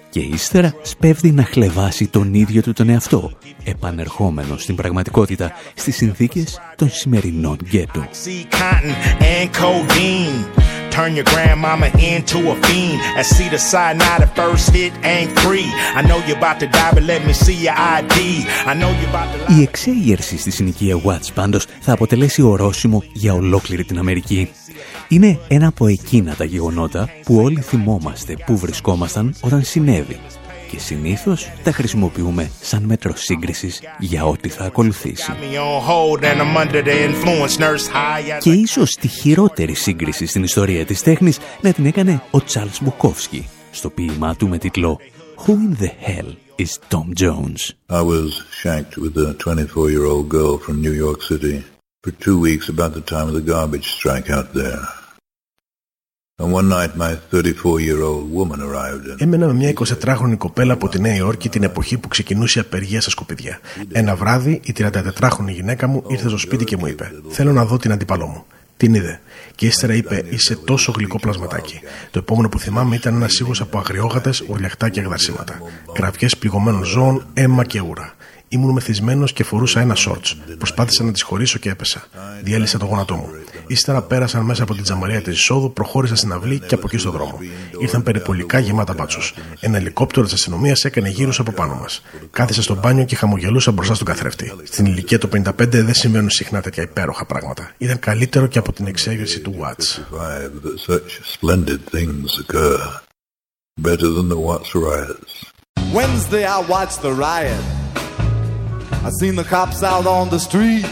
Και 0.09 0.19
ύστερα 0.19 0.73
σπέβδει 0.81 1.31
να 1.31 1.43
χλεβάσει 1.43 2.07
τον 2.07 2.33
ίδιο 2.33 2.61
του 2.61 2.73
τον 2.73 2.89
εαυτό, 2.89 3.31
επανερχόμενο 3.63 4.57
στην 4.57 4.75
πραγματικότητα 4.75 5.51
στις 5.75 5.95
συνθήκες 5.95 6.59
των 6.75 6.89
σημερινών 6.89 7.57
γκέτο. 7.63 8.07
Turn 10.99 11.15
your 11.19 11.29
grandmama 11.33 11.87
into 12.11 12.37
a 12.53 12.55
fiend. 12.63 12.99
And 13.17 13.25
see 13.35 13.47
the 13.55 13.61
side 13.71 13.95
now 14.05 14.17
the 14.23 14.29
first 14.39 14.65
hit 14.75 14.91
ain't 15.13 15.31
free. 15.43 15.69
I 15.99 16.01
know 16.07 16.19
you 16.27 16.33
about 16.41 16.57
to 16.63 16.67
die, 16.77 16.91
but 16.95 17.03
let 17.11 17.21
me 17.27 17.33
see 17.43 17.57
your 17.65 17.77
ID. 17.97 18.15
I 18.71 18.73
know 18.79 18.91
you 18.99 19.07
about 19.11 19.47
to... 19.47 19.53
Η 19.53 19.61
εξέγερση 19.61 20.37
στη 20.37 20.51
συνοικία 20.51 21.01
Watts 21.03 21.33
πάντως 21.33 21.65
θα 21.79 21.93
αποτελέσει 21.93 22.41
ορόσημο 22.41 23.03
για 23.13 23.33
ολόκληρη 23.33 23.83
την 23.83 23.97
Αμερική. 23.97 24.49
Είναι 25.07 25.39
ένα 25.47 25.67
από 25.67 25.87
εκείνα 25.87 26.35
τα 26.35 26.43
γεγονότα 26.43 27.09
που 27.25 27.35
όλοι 27.35 27.61
θυμόμαστε 27.61 28.35
που 28.45 28.57
βρισκόμασταν 28.57 29.35
όταν 29.41 29.63
συνέβη 29.63 30.19
και 30.69 30.79
συνήθως 30.79 31.51
τα 31.63 31.71
χρησιμοποιούμε 31.71 32.51
σαν 32.61 32.83
μέτρο 32.83 33.15
σύγκρισης 33.15 33.81
για 33.99 34.25
ό,τι 34.25 34.49
θα 34.49 34.63
ακολουθήσει. 34.63 35.31
Και 38.39 38.51
ίσως 38.51 38.95
τη 38.95 39.07
χειρότερη 39.07 39.73
σύγκριση 39.73 40.25
στην 40.25 40.43
ιστορία 40.43 40.85
της 40.85 41.01
τέχνης 41.01 41.37
να 41.61 41.73
την 41.73 41.85
έκανε 41.85 42.21
ο 42.31 42.43
Τσάρλς 42.43 42.81
Μπουκόφσκι 42.81 43.49
στο 43.71 43.89
ποίημά 43.89 44.35
του 44.35 44.47
με 44.47 44.57
τίτλο 44.57 44.99
Who 45.45 45.51
in 45.51 45.73
the 45.83 45.91
hell 46.07 46.29
is 46.65 46.71
Tom 46.93 47.07
Jones? 47.23 47.61
I 47.89 48.01
was 48.13 48.29
shanked 48.61 48.93
with 49.03 49.15
a 49.27 49.29
24-year-old 49.45 50.27
girl 50.37 50.53
from 50.65 50.75
New 50.81 50.95
York 51.05 51.21
City 51.31 51.57
for 52.03 52.11
two 52.25 52.37
weeks 52.47 52.67
about 52.75 52.91
the 52.93 53.05
time 53.13 53.27
of 53.31 53.35
the 53.39 53.45
garbage 53.53 53.87
strike 53.97 54.29
out 54.37 54.49
there. 54.53 54.83
Έμενα 59.17 59.47
με 59.47 59.53
μια 59.53 59.73
24χρονη 59.73 60.37
κοπέλα 60.37 60.73
από 60.73 60.89
τη 60.89 61.01
Νέα 61.01 61.15
Υόρκη 61.15 61.49
την 61.49 61.63
εποχή 61.63 61.97
που 61.97 62.07
ξεκινούσε 62.07 62.59
η 62.59 62.61
απεργία 62.61 63.01
στα 63.01 63.09
σκουπίδια. 63.09 63.59
Ένα 63.91 64.15
βράδυ 64.15 64.61
η 64.63 64.73
34χρονη 64.77 65.49
γυναίκα 65.49 65.87
μου 65.87 66.03
ήρθε 66.07 66.27
στο 66.27 66.37
σπίτι 66.37 66.63
και 66.63 66.77
μου 66.77 66.87
είπε: 66.87 67.11
Θέλω 67.29 67.51
να 67.51 67.65
δω 67.65 67.77
την 67.77 67.91
αντίπαλό 67.91 68.27
μου. 68.27 68.45
Την 68.77 68.93
είδε. 68.93 69.19
Και 69.55 69.65
ύστερα 69.65 69.93
είπε: 69.93 70.23
Είσαι 70.29 70.55
τόσο 70.55 70.93
γλυκό 70.97 71.19
πλασματάκι. 71.19 71.79
Το 72.11 72.19
επόμενο 72.19 72.49
που 72.49 72.59
θυμάμαι 72.59 72.95
ήταν 72.95 73.15
ένας 73.15 73.33
ήχος 73.33 73.51
από 73.59 73.77
αγριόγατες, 73.77 74.43
ουρλιαχτά 74.47 74.89
και 74.89 74.99
γδαρσίματα. 74.99 75.61
Κραυγές 75.93 76.37
πληγωμένων 76.37 76.83
ζώων, 76.83 77.25
αίμα 77.33 77.63
και 77.63 77.81
ούρα. 77.81 78.13
Ήμουν 78.51 78.73
μεθυσμένος 78.73 79.33
και 79.33 79.43
φορούσα 79.43 79.79
ένα 79.79 79.95
σόρτ. 79.95 80.25
Προσπάθησα 80.57 81.03
να 81.03 81.11
τη 81.11 81.23
χωρίσω 81.23 81.59
και 81.59 81.69
έπεσα. 81.69 82.03
Διέλυσα 82.43 82.77
το 82.77 82.85
γόνατό 82.85 83.15
μου. 83.15 83.29
Ύστερα 83.67 84.01
πέρασα 84.01 84.45
μέσα 84.45 84.63
από 84.63 84.73
την 84.73 84.83
τζαμαρία 84.83 85.21
της 85.21 85.33
εισόδου, 85.37 85.73
προχώρησα 85.73 86.15
στην 86.15 86.31
αυλή 86.31 86.59
και 86.59 86.75
από 86.75 86.83
εκεί 86.85 86.97
στο 86.97 87.11
δρόμο. 87.11 87.39
Ήρθαν 87.79 88.03
περιπολικά 88.03 88.59
γεμάτα 88.59 88.93
μπάτσους. 88.93 89.33
Ένα 89.59 89.77
ελικόπτερο 89.77 90.25
της 90.25 90.33
αστυνομίας 90.33 90.85
έκανε 90.85 91.09
γύρους 91.09 91.39
από 91.39 91.51
πάνω 91.51 91.75
μας. 91.75 92.01
Κάθισα 92.31 92.61
στο 92.61 92.75
μπάνιο 92.75 93.05
και 93.05 93.15
χαμογελούσα 93.15 93.71
μπροστά 93.71 93.93
στον 93.93 94.07
καθρέφτη. 94.07 94.53
Στην 94.63 94.85
ηλικία 94.85 95.19
των 95.19 95.27
55 95.27 95.51
δεν 95.57 95.93
συμβαίνουν 95.93 96.29
συχνά 96.29 96.61
τέτοια 96.61 96.83
υπέροχα 96.83 97.25
πράγματα. 97.25 97.71
Ήταν 97.77 97.99
καλύτερο 97.99 98.47
και 98.47 98.59
από 98.59 98.73
την 98.73 98.87
εξέγερση 98.87 99.39
του 99.39 99.55
Watts. 99.59 99.99
Wednesday 105.99 106.45
I 106.57 106.59
watched 106.73 106.99
the 107.01 107.13
riot. 107.27 107.63
I 109.01 109.11
seen 109.21 109.35
the 109.35 109.45
cops 109.45 109.81
out 109.81 110.05
on 110.05 110.29
the 110.29 110.39
street. 110.39 110.85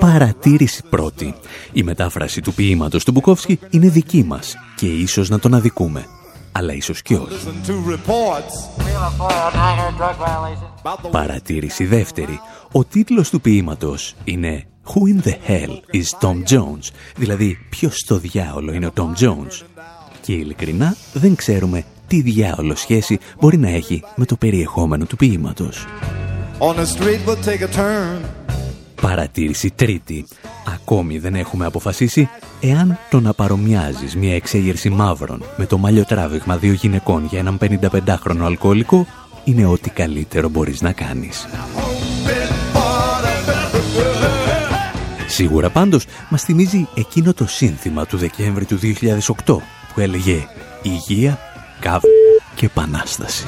Παρατήρηση 0.00 0.82
πρώτη. 0.90 1.34
Η 1.72 1.82
μετάφραση 1.82 2.40
του 2.40 2.54
ποίηματος 2.54 3.04
του 3.04 3.10
Μπουκόφσκι 3.10 3.58
είναι 3.70 3.88
δική 3.88 4.24
μας 4.24 4.56
και 4.76 4.86
ίσως 4.86 5.28
να 5.28 5.38
τον 5.38 5.54
αδικούμε. 5.54 6.04
Αλλά 6.52 6.72
ίσως 6.72 7.02
και 7.02 7.16
όχι. 7.16 7.48
Παρατήρηση 11.10 11.84
δεύτερη. 11.84 12.40
Ο 12.72 12.84
τίτλος 12.84 13.30
του 13.30 13.40
ποίηματος 13.40 14.14
είναι 14.24 14.66
Who 14.84 15.14
in 15.14 15.28
the 15.28 15.34
hell 15.48 15.96
is 16.00 16.18
Tom 16.20 16.36
Jones? 16.54 16.90
Δηλαδή, 17.16 17.58
ποιος 17.70 17.94
στο 17.96 18.18
διάολο 18.18 18.72
είναι 18.72 18.86
ο 18.86 18.92
Tom 18.94 19.24
Jones? 19.24 19.66
Και 20.20 20.32
ειλικρινά 20.32 20.96
δεν 21.12 21.34
ξέρουμε 21.34 21.84
τι 22.06 22.20
διάολο 22.20 22.76
σχέση 22.76 23.18
μπορεί 23.40 23.56
να 23.56 23.68
έχει 23.68 24.02
με 24.16 24.24
το 24.24 24.36
περιεχόμενο 24.36 25.04
του 25.04 25.16
ποίηματος. 25.16 25.86
Παρατήρηση 29.02 29.70
τρίτη. 29.70 30.26
Ακόμη 30.74 31.18
δεν 31.18 31.34
έχουμε 31.34 31.66
αποφασίσει 31.66 32.28
εάν 32.60 32.98
το 33.10 33.20
να 33.20 33.32
παρομοιάζεις 33.32 34.16
μια 34.16 34.34
εξέγερση 34.34 34.88
μαύρων 34.88 35.42
με 35.56 35.66
το 35.66 35.78
μαλλιοτράβηγμα 35.78 36.56
δύο 36.56 36.72
γυναικών 36.72 37.24
για 37.24 37.38
έναν 37.38 37.58
55χρονο 37.60 38.42
αλκοολικό 38.42 39.06
είναι 39.44 39.66
ό,τι 39.66 39.90
καλύτερο 39.90 40.48
μπορείς 40.48 40.80
να 40.80 40.92
κάνεις. 40.92 41.46
Σίγουρα 45.26 45.70
πάντως 45.70 46.06
μας 46.28 46.42
θυμίζει 46.42 46.88
εκείνο 46.94 47.32
το 47.32 47.46
σύνθημα 47.46 48.06
του 48.06 48.16
Δεκέμβρη 48.16 48.64
του 48.64 48.78
2008 48.78 49.56
που 49.94 50.00
έλεγε 50.00 50.46
«Υγεία, 50.82 51.38
καβ 51.80 52.02
και 52.54 52.66
Επανάσταση». 52.66 53.44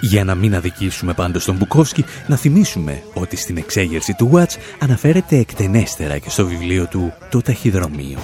Για 0.00 0.24
να 0.24 0.34
μην 0.34 0.54
αδικήσουμε 0.54 1.12
πάντως 1.12 1.44
τον 1.44 1.56
Μπουκόφσκι, 1.56 2.04
να 2.26 2.36
θυμίσουμε 2.36 3.02
ότι 3.14 3.36
στην 3.36 3.56
εξέγερση 3.56 4.14
του 4.14 4.30
Watts 4.34 4.56
αναφέρεται 4.78 5.36
εκτενέστερα 5.36 6.18
και 6.18 6.30
στο 6.30 6.46
βιβλίο 6.46 6.86
του 6.86 7.12
«Το 7.30 7.40
ταχυδρομείο». 7.40 8.18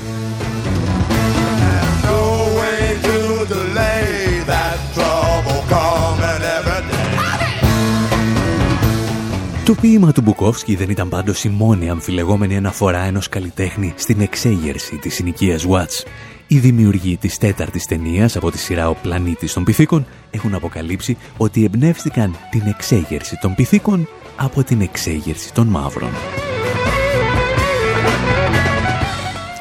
Το 9.67 9.75
ποίημα 9.75 10.13
του 10.13 10.21
Μπουκόφσκι 10.21 10.75
δεν 10.75 10.91
ήταν 10.91 11.09
πάντως 11.09 11.45
η 11.45 11.49
μόνη 11.49 11.91
αμφιλεγόμενη 11.91 12.57
αναφορά 12.57 12.99
ενός 12.99 13.29
καλλιτέχνη 13.29 13.95
στην 13.97 14.21
εξέγερση 14.21 14.97
της 14.97 15.15
συνοικίας 15.15 15.67
Watts. 15.69 16.07
Οι 16.47 16.59
δημιουργοί 16.59 17.17
της 17.17 17.39
τέταρτης 17.39 17.87
ταινίας 17.87 18.37
από 18.37 18.51
τη 18.51 18.59
σειρά 18.59 18.89
«Ο 18.89 18.95
πλανήτης 19.03 19.53
των 19.53 19.65
πυθίκων» 19.65 20.07
έχουν 20.31 20.55
αποκαλύψει 20.55 21.17
ότι 21.37 21.65
εμπνεύστηκαν 21.65 22.37
την 22.51 22.63
εξέγερση 22.67 23.39
των 23.41 23.55
πυθίκων 23.55 24.09
από 24.37 24.65
την 24.65 24.81
εξέγερση 24.81 25.53
των 25.53 25.67
μαύρων. 25.67 26.11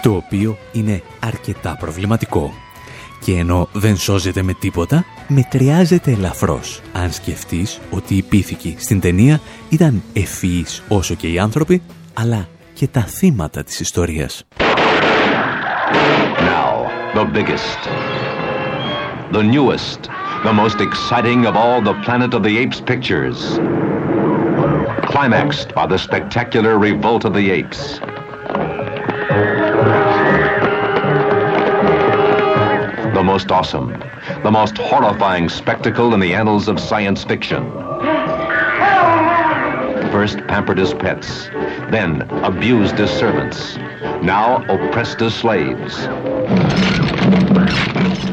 Το 0.01 0.15
οποίο 0.15 0.57
είναι 0.71 1.01
αρκετά 1.19 1.77
προβληματικό. 1.79 2.53
Και 3.25 3.37
ενώ 3.37 3.67
δεν 3.73 3.97
σώζεται 3.97 4.41
με 4.41 4.53
τίποτα, 4.53 5.05
μετριάζεται 5.27 6.11
ελαφρώς 6.11 6.81
αν 6.93 7.11
σκεφτείς 7.11 7.79
ότι 7.89 8.15
οι 8.15 8.21
πίθηκοι 8.21 8.75
στην 8.79 8.99
ταινία 8.99 9.41
ήταν 9.69 10.01
ευφυείς 10.13 10.83
όσο 10.87 11.13
και 11.13 11.27
οι 11.27 11.39
άνθρωποι, 11.39 11.81
αλλά 12.13 12.47
και 12.73 12.87
τα 12.87 13.01
θύματα 13.01 13.63
της 13.63 13.79
ιστορίας. 13.79 14.45
the 17.15 17.25
biggest, 17.39 17.81
the 19.37 19.43
newest, 19.55 20.01
the 20.43 20.53
most 20.61 20.77
exciting 20.87 21.45
of 21.49 21.53
all 21.61 21.79
the 21.89 21.95
Planet 22.05 22.31
of 22.37 22.41
the 22.47 22.53
Apes 22.61 22.79
pictures. 22.91 23.37
Climaxed 25.13 25.69
by 25.79 25.85
the 25.93 25.99
spectacular 26.07 26.73
revolt 26.89 27.23
of 27.29 27.33
the 27.39 27.45
apes. 27.59 27.81
Most 33.35 33.51
awesome, 33.59 33.87
the 34.47 34.53
most 34.61 34.75
horrifying 34.91 35.47
spectacle 35.61 36.09
in 36.15 36.19
the 36.25 36.31
annals 36.41 36.65
of 36.71 36.75
science 36.89 37.21
fiction. 37.31 37.61
First 40.17 40.37
pampered 40.51 40.79
as 40.85 40.91
pets, 41.03 41.27
then 41.95 42.11
abused 42.51 42.97
as 43.05 43.09
servants, 43.23 43.59
now 44.33 44.47
oppressed 44.73 45.19
as 45.27 45.33
slaves. 45.43 45.93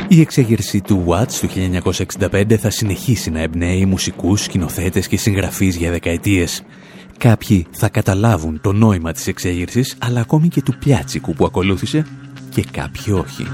Η 0.09 0.21
εξέγερση 0.21 0.81
του 0.81 1.05
Watts 1.07 1.33
του 1.41 1.49
1965 2.31 2.55
θα 2.55 2.71
συνεχίσει 2.71 3.31
να 3.31 3.41
εμπνέει 3.41 3.85
μουσικούς, 3.85 4.43
σκηνοθέτες 4.43 5.07
και 5.07 5.17
συγγραφείς 5.17 5.77
για 5.77 5.91
δεκαετίες. 5.91 6.63
Κάποιοι 7.19 7.67
θα 7.71 7.89
καταλάβουν 7.89 8.61
το 8.61 8.73
νόημα 8.73 9.13
της 9.13 9.27
εξέγερσης, 9.27 9.97
αλλά 9.99 10.21
ακόμη 10.21 10.49
και 10.49 10.63
του 10.63 10.79
πιάτσικου 10.79 11.33
που 11.35 11.45
ακολούθησε 11.45 12.07
και 12.55 12.65
κάποιοι 12.71 13.15
όχι. 13.19 13.47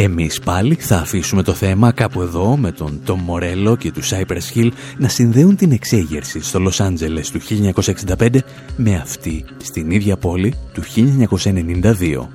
Εμείς 0.00 0.40
πάλι 0.40 0.74
θα 0.74 0.96
αφήσουμε 0.96 1.42
το 1.42 1.52
θέμα 1.52 1.92
κάπου 1.92 2.22
εδώ 2.22 2.56
με 2.56 2.72
τον 2.72 3.00
Τόμ 3.04 3.20
Μορέλο 3.20 3.76
και 3.76 3.92
τους 3.92 4.12
Cypress 4.12 4.54
Hill 4.54 4.70
να 4.96 5.08
συνδέουν 5.08 5.56
την 5.56 5.72
εξέγερση 5.72 6.42
στο 6.42 6.58
Λος 6.58 6.80
Άντζελες 6.80 7.30
του 7.30 7.40
1965 8.18 8.28
με 8.76 8.96
αυτή 8.96 9.44
στην 9.62 9.90
ίδια 9.90 10.16
πόλη 10.16 10.54
του 10.72 10.82
1992. 10.82 12.28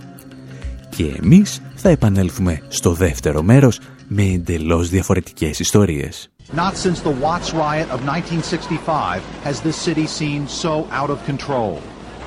Και 0.89 1.13
εμείς 1.21 1.61
θα 1.75 1.89
επανέλθουμε 1.89 2.61
στο 2.67 2.93
δεύτερο 2.93 3.41
μέρος 3.41 3.79
με 4.07 4.23
εντελώς 4.23 4.89
διαφορετικές 4.89 5.59
ιστορίες. 5.59 6.27
Not 6.55 6.73
since 6.75 6.99
the 6.99 7.15
Watts 7.23 7.53
riot 7.53 7.89
of 7.95 7.99
1965 8.05 9.21
has 9.43 9.61
this 9.61 9.77
city 9.87 10.07
seemed 10.19 10.49
so 10.63 10.73
out 10.99 11.09
of 11.09 11.17
control. 11.25 11.73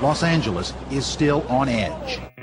Los 0.03 0.23
Angeles 0.23 0.67
is 0.97 1.05
still 1.17 1.41
on 1.61 1.69
edge. 1.69 2.36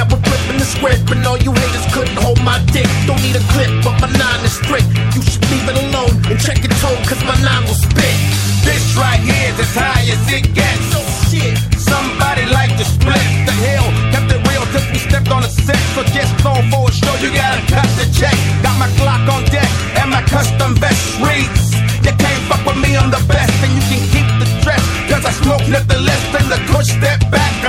I 0.00 0.04
was 0.08 0.16
ripping 0.24 0.56
the 0.56 0.64
script, 0.64 1.12
and 1.12 1.20
all 1.28 1.36
you 1.36 1.52
haters 1.52 1.84
couldn't 1.92 2.16
hold 2.16 2.40
my 2.40 2.56
dick. 2.72 2.88
Don't 3.04 3.20
need 3.20 3.36
a 3.36 3.44
clip, 3.52 3.68
but 3.84 4.00
my 4.00 4.08
nine 4.16 4.40
is 4.48 4.56
strict. 4.56 4.88
You 5.12 5.20
should 5.20 5.44
leave 5.52 5.68
it 5.68 5.76
alone 5.76 6.16
and 6.24 6.40
check 6.40 6.56
your 6.64 6.72
tone 6.80 6.96
cause 7.04 7.20
my 7.28 7.36
nine 7.44 7.68
will 7.68 7.76
spit. 7.76 8.16
This 8.64 8.96
right 8.96 9.20
here 9.20 9.52
is 9.52 9.60
as 9.60 9.76
high 9.76 10.00
as 10.08 10.24
it 10.32 10.56
gets. 10.56 10.80
So 10.88 11.04
shit. 11.28 11.52
Somebody 11.76 12.48
like 12.48 12.72
to 12.80 12.84
split 12.88 13.28
the 13.44 13.52
hill. 13.60 13.84
Kept 14.08 14.32
it 14.32 14.40
real 14.48 14.64
till 14.72 14.80
we 14.88 15.04
stepped 15.04 15.28
on 15.28 15.44
a 15.44 15.50
set. 15.52 15.76
So 15.92 16.00
just 16.16 16.32
throw 16.40 16.56
for 16.72 16.88
a 16.88 16.92
show, 16.96 17.12
you 17.20 17.28
gotta 17.36 17.60
cut 17.68 17.84
the 18.00 18.08
check. 18.16 18.32
Got 18.64 18.80
my 18.80 18.88
Glock 18.96 19.28
on 19.28 19.44
deck 19.52 19.68
and 20.00 20.08
my 20.08 20.24
custom 20.24 20.80
vest 20.80 21.20
reads. 21.20 21.76
You 22.00 22.16
can't 22.16 22.40
fuck 22.48 22.64
with 22.64 22.80
me, 22.80 22.96
I'm 22.96 23.12
the 23.12 23.20
best. 23.28 23.52
And 23.60 23.76
you 23.76 23.84
can 23.84 24.00
keep 24.08 24.28
the 24.40 24.48
dress, 24.64 24.80
cause 25.12 25.28
I 25.28 25.32
smoke 25.44 25.68
nothing 25.68 26.00
less 26.08 26.24
than 26.32 26.48
the 26.48 26.56
push 26.72 26.88
step 26.88 27.20
back. 27.28 27.59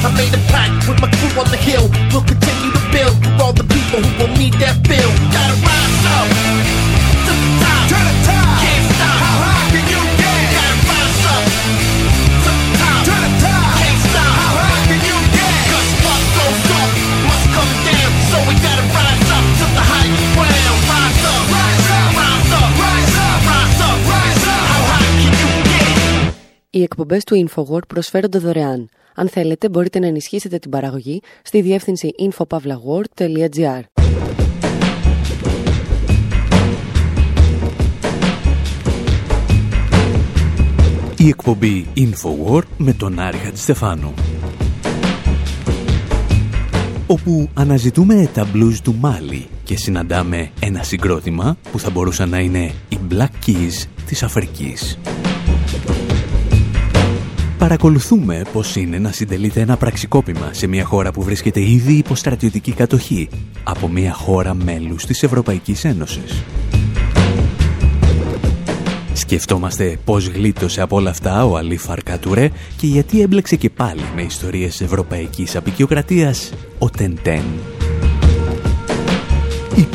I 0.00 0.12
made 0.12 0.32
a 0.32 0.47
εκπομπές 27.14 27.24
του 27.24 27.48
InfoWord 27.48 27.86
προσφέρονται 27.88 28.38
δωρεάν. 28.38 28.88
Αν 29.14 29.28
θέλετε, 29.28 29.68
μπορείτε 29.68 29.98
να 29.98 30.06
ενισχύσετε 30.06 30.58
την 30.58 30.70
παραγωγή 30.70 31.20
στη 31.42 31.60
διεύθυνση 31.60 32.10
infopavlagor.gr. 32.18 33.80
Η 41.16 41.28
εκπομπή 41.28 41.86
InfoWord 41.96 42.66
με 42.76 42.92
τον 42.92 43.18
Άρη 43.18 43.36
Χατζηστεφάνου 43.36 44.14
όπου 47.06 47.48
αναζητούμε 47.54 48.30
τα 48.34 48.46
blues 48.54 48.76
του 48.82 48.94
Μάλι 48.94 49.46
και 49.64 49.76
συναντάμε 49.76 50.50
ένα 50.60 50.82
συγκρότημα 50.82 51.56
που 51.72 51.78
θα 51.78 51.90
μπορούσαν 51.90 52.28
να 52.28 52.38
είναι 52.38 52.72
οι 52.88 52.98
Black 53.10 53.46
Keys 53.46 53.86
της 54.06 54.22
Αφρικής 54.22 54.98
παρακολουθούμε 57.58 58.42
πως 58.52 58.76
είναι 58.76 58.98
να 58.98 59.12
συντελείται 59.12 59.60
ένα 59.60 59.76
πραξικόπημα 59.76 60.48
σε 60.52 60.66
μια 60.66 60.84
χώρα 60.84 61.10
που 61.10 61.22
βρίσκεται 61.22 61.60
ήδη 61.60 61.92
υπό 61.92 62.14
στρατιωτική 62.14 62.72
κατοχή 62.72 63.28
από 63.64 63.88
μια 63.88 64.12
χώρα 64.12 64.54
μέλους 64.54 65.06
της 65.06 65.22
Ευρωπαϊκής 65.22 65.84
Ένωσης. 65.84 66.42
Σκεφτόμαστε 69.12 69.98
πώς 70.04 70.26
γλίτωσε 70.26 70.80
από 70.80 70.96
όλα 70.96 71.10
αυτά 71.10 71.44
ο 71.44 71.56
Αλή 71.56 71.76
Φαρκατουρέ 71.76 72.50
και 72.76 72.86
γιατί 72.86 73.20
έμπλεξε 73.20 73.56
και 73.56 73.70
πάλι 73.70 74.02
με 74.14 74.22
ιστορίες 74.22 74.80
ευρωπαϊκής 74.80 75.56
απεικιοκρατίας 75.56 76.52
ο 76.78 76.90
Τεντέν 76.90 77.42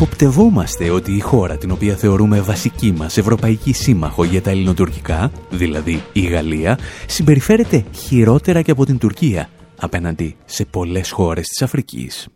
εποπτευόμαστε 0.04 0.90
ότι 0.90 1.12
η 1.12 1.20
χώρα 1.20 1.58
την 1.58 1.72
οποία 1.72 1.96
θεωρούμε 1.96 2.42
βασική 2.42 2.92
μας 2.92 3.18
ευρωπαϊκή 3.18 3.74
σύμμαχο 3.74 4.24
για 4.24 4.42
τα 4.42 4.50
ελληνοτουρκικά, 4.50 5.32
δηλαδή 5.50 6.04
η 6.14 6.22
Γαλλία, 6.22 6.80
συμπεριφέρεται 7.08 7.84
χειρότερα 7.96 8.62
και 8.62 8.72
από 8.72 8.86
την 8.86 8.98
Τουρκία 8.98 9.50
απέναντι 9.80 10.36
σε 10.46 10.66
πολλές 10.66 11.12
χώρες 11.12 11.48
της 11.48 11.62
Αφρικής. 11.62 12.28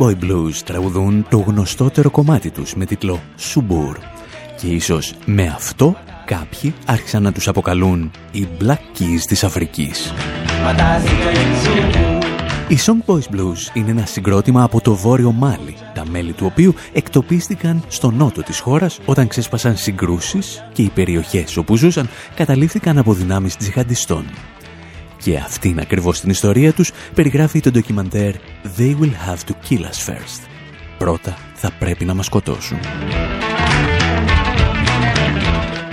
Οι 0.00 0.02
Songboy 0.02 0.24
Blues 0.24 0.54
τραγουδούν 0.64 1.26
το 1.30 1.38
γνωστότερο 1.38 2.10
κομμάτι 2.10 2.50
τους 2.50 2.74
με 2.74 2.84
τίτλο 2.84 3.20
Subur 3.38 3.96
και 4.56 4.66
ίσως 4.66 5.14
με 5.24 5.46
αυτό 5.46 5.96
κάποιοι 6.24 6.74
άρχισαν 6.86 7.22
να 7.22 7.32
τους 7.32 7.48
αποκαλούν 7.48 8.10
οι 8.32 8.48
Black 8.60 8.98
Keys 8.98 9.20
της 9.26 9.44
Αφρικής. 9.44 10.12
Οι 12.68 12.76
Songboys 12.86 13.36
Blues 13.36 13.74
είναι 13.74 13.90
ένα 13.90 14.06
συγκρότημα 14.06 14.62
από 14.62 14.80
το 14.80 14.94
βόρειο 14.94 15.32
Μάλι, 15.32 15.76
τα 15.94 16.04
μέλη 16.10 16.32
του 16.32 16.46
οποίου 16.46 16.74
εκτοπίστηκαν 16.92 17.84
στο 17.88 18.10
νότο 18.10 18.42
της 18.42 18.58
χώρας 18.58 18.98
όταν 19.04 19.26
ξέσπασαν 19.26 19.76
συγκρούσεις 19.76 20.64
και 20.72 20.82
οι 20.82 20.90
περιοχές 20.94 21.56
όπου 21.56 21.76
ζούσαν 21.76 22.08
καταλήφθηκαν 22.34 22.98
από 22.98 23.12
δυνάμεις 23.14 23.56
τζιχαντιστών. 23.56 24.24
Και 25.22 25.36
αυτήν 25.36 25.80
ακριβώς 25.80 26.20
την 26.20 26.30
ιστορία 26.30 26.72
τους 26.72 26.90
περιγράφει 27.14 27.60
το 27.60 27.70
ντοκιμαντέρ 27.70 28.34
«They 28.78 28.96
will 29.00 29.12
have 29.28 29.38
to 29.48 29.52
kill 29.68 29.80
us 29.80 30.10
first». 30.10 30.40
Πρώτα 30.98 31.36
θα 31.54 31.70
πρέπει 31.78 32.04
να 32.04 32.14
μας 32.14 32.26
σκοτώσουν. 32.26 32.78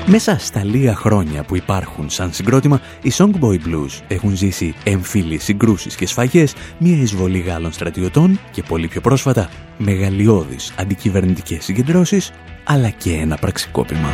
Μέσα 0.06 0.38
στα 0.40 0.64
λίγα 0.64 0.96
χρόνια 0.96 1.44
που 1.44 1.56
υπάρχουν 1.56 2.10
σαν 2.10 2.34
συγκρότημα, 2.34 2.82
οι 3.02 3.12
Songboy 3.14 3.56
Blues 3.56 4.02
έχουν 4.08 4.36
ζήσει 4.36 4.76
εμφύλιες 4.84 5.44
συγκρούσεις 5.44 5.96
και 5.96 6.08
σφαγές, 6.08 6.56
μια 6.78 6.98
εισβολή 6.98 7.40
Γάλλων 7.40 7.72
στρατιωτών 7.72 8.40
και 8.52 8.64
πολύ 8.64 8.88
πιο 8.88 9.02
πρόσφατα 9.02 9.50
μεγαλειώδεις 9.78 10.74
αντικυβερνητικές 10.78 11.64
συγκεντρώσεις, 11.64 12.32
αλλά 12.64 12.90
και 12.90 13.14
ένα 13.14 13.36
πραξικόπημα. 13.36 14.10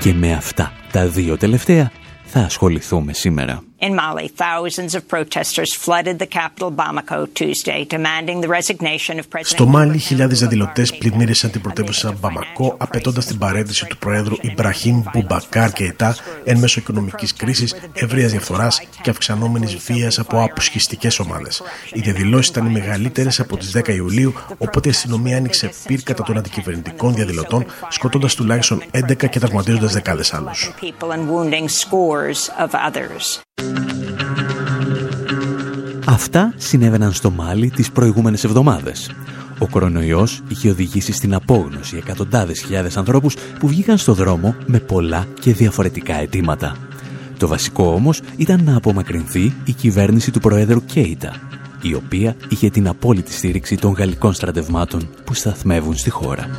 Και 0.00 0.12
με 0.12 0.32
αυτά 0.32 0.72
τα 0.92 1.08
δύο 1.08 1.36
τελευταία 1.36 1.90
θα 2.34 2.40
ασχοληθούμε 2.40 3.12
σήμερα. 3.12 3.62
In 3.86 3.96
Mali, 3.96 4.28
thousands 4.46 4.92
of 4.98 5.02
protesters 5.14 5.70
flooded 5.84 6.16
the 6.22 6.30
capital 6.40 6.70
Bamako 6.80 7.20
Tuesday, 7.38 7.80
demanding 7.96 8.38
the 8.44 8.50
resignation 8.58 9.14
of 9.18 9.28
President. 9.30 9.46
Στο 9.46 9.66
Μάλι, 9.66 9.98
χιλιάδες 9.98 10.38
διαδηλωτές 10.38 10.96
πλημμύρισαν 10.96 11.50
την 11.50 11.60
πρωτεύουσα 11.60 12.12
Μπαμακό, 12.20 12.74
απαιτώντας 12.78 13.26
την 13.26 13.38
παρέτηση 13.38 13.86
του 13.86 13.98
Προέδρου 13.98 14.36
Ιμπραχήμ 14.40 15.02
Μπουμπακάρ 15.12 15.72
Κεϊτά 15.72 16.16
εν 16.44 16.58
μέσω 16.58 16.80
οικονομικής 16.80 17.34
κρίσης, 17.34 17.74
ευρείας 17.92 18.30
διαφθοράς 18.30 18.82
και 19.02 19.10
αυξανόμενης 19.10 19.76
βίας 19.76 20.18
από 20.18 20.42
αποσχιστικές 20.42 21.18
ομάδες. 21.18 21.62
Οι 21.92 22.00
διαδηλώσεις 22.00 22.48
ήταν 22.48 22.66
οι 22.66 22.70
μεγαλύτερες 22.70 23.40
από 23.40 23.56
τις 23.56 23.70
10 23.70 23.92
Ιουλίου, 23.94 24.34
οπότε 24.58 24.88
η 24.88 24.90
αστυνομία 24.90 25.36
άνοιξε 25.36 25.70
πυρ 25.86 26.02
κατά 26.02 26.22
των 26.22 26.38
αντικυβερνητικών 26.38 27.14
διαδηλωτών, 27.14 27.66
σκοτώντας 27.88 28.34
τουλάχιστον 28.34 28.82
11 28.90 29.26
και 29.26 29.38
τραυματίζοντας 29.38 29.92
δεκάδες 29.92 30.34
άλλους. 30.34 30.72
Αυτά 36.06 36.52
συνέβαιναν 36.56 37.12
στο 37.12 37.30
Μάλι 37.30 37.70
τις 37.70 37.90
προηγούμενες 37.90 38.44
εβδομάδες. 38.44 39.10
Ο 39.58 39.66
κορονοϊός 39.66 40.42
είχε 40.48 40.70
οδηγήσει 40.70 41.12
στην 41.12 41.34
απόγνωση 41.34 41.96
εκατοντάδες 41.96 42.60
χιλιάδες 42.60 42.96
ανθρώπους 42.96 43.36
που 43.58 43.68
βγήκαν 43.68 43.98
στο 43.98 44.14
δρόμο 44.14 44.54
με 44.66 44.78
πολλά 44.78 45.26
και 45.40 45.52
διαφορετικά 45.52 46.14
αιτήματα. 46.14 46.76
Το 47.38 47.48
βασικό 47.48 47.92
όμως 47.92 48.20
ήταν 48.36 48.64
να 48.64 48.76
απομακρυνθεί 48.76 49.54
η 49.64 49.72
κυβέρνηση 49.72 50.30
του 50.30 50.40
Προέδρου 50.40 50.84
Κέιτα, 50.84 51.36
η 51.82 51.94
οποία 51.94 52.36
είχε 52.48 52.70
την 52.70 52.88
απόλυτη 52.88 53.32
στήριξη 53.32 53.76
των 53.76 53.92
γαλλικών 53.92 54.32
στρατευμάτων 54.32 55.08
που 55.24 55.34
σταθμεύουν 55.34 55.96
στη 55.96 56.10
χώρα. 56.10 56.50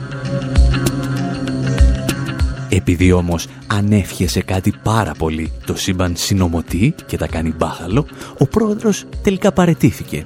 Επειδή 2.76 3.12
όμως 3.12 3.48
ανέφιεσε 3.68 4.42
κάτι 4.42 4.74
πάρα 4.84 5.14
πολύ 5.14 5.52
το 5.66 5.76
σύμπαν 5.76 6.16
συνομωτή 6.16 6.96
και 7.06 7.18
τα 7.18 7.28
κάνει 7.28 7.54
μπάχαλο, 7.58 8.06
ο 8.38 8.48
πρόεδρος 8.48 9.06
τελικά 9.22 9.52
παρετήθηκε. 9.52 10.26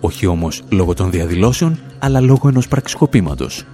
Όχι 0.00 0.26
όμως 0.26 0.62
λόγω 0.70 0.94
των 0.94 1.10
διαδηλώσεων, 1.10 1.78
αλλά 1.98 2.20
λόγω 2.20 2.48
ενός 2.48 2.68
πραξικοπήματος. 2.68 3.64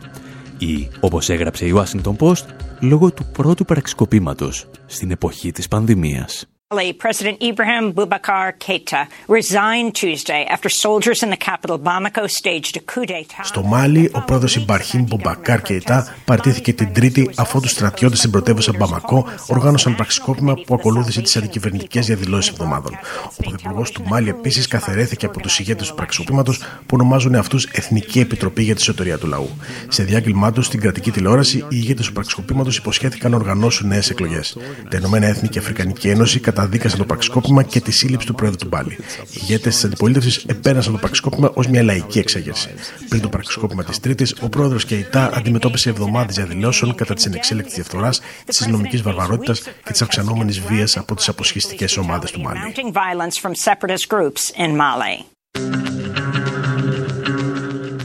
Ή, 0.59 0.89
όπως 1.01 1.29
έγραψε 1.29 1.67
η 1.67 1.75
Washington 1.77 2.17
Post, 2.19 2.45
λόγω 2.81 3.13
του 3.13 3.25
πρώτου 3.33 3.65
πραξικοπήματος 3.65 4.67
στην 4.87 5.11
εποχή 5.11 5.53
της 5.53 5.69
πανδημίας. 5.69 6.54
President 6.75 7.37
Ibrahim 7.51 7.93
Boubacar 7.93 8.53
Keita 8.59 9.07
resigned 9.29 9.95
Tuesday 9.95 10.43
after 10.55 10.69
soldiers 10.69 11.23
in 11.23 11.31
the 11.31 11.37
capital 11.37 11.79
Bamako 11.79 12.29
staged 12.29 12.77
a 12.77 12.81
coup 12.81 13.07
d'etat. 13.07 13.45
Στο 13.45 13.63
Μάλι, 13.63 14.11
ο 14.15 14.21
πρόεδρος 14.21 14.57
Ιμπαρχήμ 14.57 15.03
Μπουμπακάρ 15.03 15.63
Κέιτα 15.63 16.15
partήθηκε 16.25 16.73
την 16.73 16.93
Τρίτη 16.93 17.31
αφού 17.37 17.61
τους 17.61 17.71
στρατιώτες 17.71 18.19
στην 18.19 18.31
πρωτεύουσα 18.31 18.73
Μπαμακό 18.77 19.27
οργάνωσαν 19.47 19.95
πραξικόπημα 19.95 20.55
που 20.55 20.75
ακολούθησε 20.75 21.21
τις 21.21 21.37
αντικυβερνητικές 21.37 22.07
διαδηλώσεις 22.07 22.51
εβδομάδων. 22.51 22.99
Ο 23.39 23.43
πρωθυπουργός 23.43 23.91
του 23.91 24.03
Μάλι 24.07 24.29
επίσης 24.29 24.67
καθαιρέθηκε 24.67 25.27
από 25.27 25.41
τους 25.41 25.59
ηγέτες 25.59 25.89
του 25.89 25.95
πραξικοπήματος 25.95 26.59
που 26.59 26.91
ονομάζουν 26.91 27.35
αυτούς 27.35 27.65
Εθνική 27.65 28.21
Επιτροπή 28.21 28.63
για 28.63 28.75
τη 28.75 28.83
Σωτηρία 28.83 29.19
του 29.19 29.27
Λαού. 29.27 29.49
Σε 29.89 30.03
διάγγελμά 30.03 30.53
τους 30.53 30.67
στην 30.67 30.81
κρατική 30.81 31.11
τηλεόραση, 31.11 31.59
οι 31.59 31.67
ηγέτες 31.69 32.07
του 32.07 32.13
πραξικοπήματος 32.13 32.77
υποσχέθηκαν 32.77 33.31
να 33.31 33.37
οργανώσουν 33.37 33.89
νέες 33.89 34.11
εκλογές. 34.11 34.57
Τα 34.91 34.97
Ηνωμένα 34.97 35.27
Έθνη 35.27 35.49
και 35.49 35.59
Αφρικανική 35.59 36.09
Ένωση 36.09 36.41
καταδίκασαν 36.65 36.99
το 36.99 37.05
πραξικόπημα 37.05 37.63
και 37.63 37.81
τη 37.81 37.93
σύλληψη 37.93 38.27
του 38.27 38.35
Πρόεδρου 38.35 38.59
του 38.59 38.69
Μπάλι. 38.69 38.97
Οι 39.31 39.39
ηγέτες 39.41 39.75
της 39.75 39.85
αντιπολίτευσης 39.85 40.45
επέρασαν 40.47 40.93
το 40.93 40.99
πραξικόπημα 40.99 41.51
ως 41.55 41.67
μια 41.67 41.83
λαϊκή 41.83 42.19
εξέγερση. 42.19 42.69
Πριν 43.09 43.23
το 43.23 43.29
πραξικόπημα 43.29 43.85
της 43.85 44.01
Τρίτης, 44.01 44.35
ο 44.41 44.49
πρόεδρος 44.49 44.85
Κεϊτά 44.85 45.31
αντιμετώπισε 45.35 45.89
εβδομάδες 45.89 46.35
διαδηλώσεων 46.35 46.95
κατά 46.95 47.15
της 47.15 47.27
ανεξέλεκτη 47.27 47.75
διαφθοράς, 47.75 48.21
της 48.45 48.67
νομικής 48.67 49.03
βαρβαρότητας 49.03 49.61
και 49.61 49.93
της 49.93 50.03
αυξανόμενης 50.03 50.61
βίας 50.61 50.97
από 50.97 51.15
τις 51.15 51.29
αποσχιστικές 51.29 51.97
ομάδες 51.97 52.31
του 52.31 52.41
Μάλι. 52.41 52.61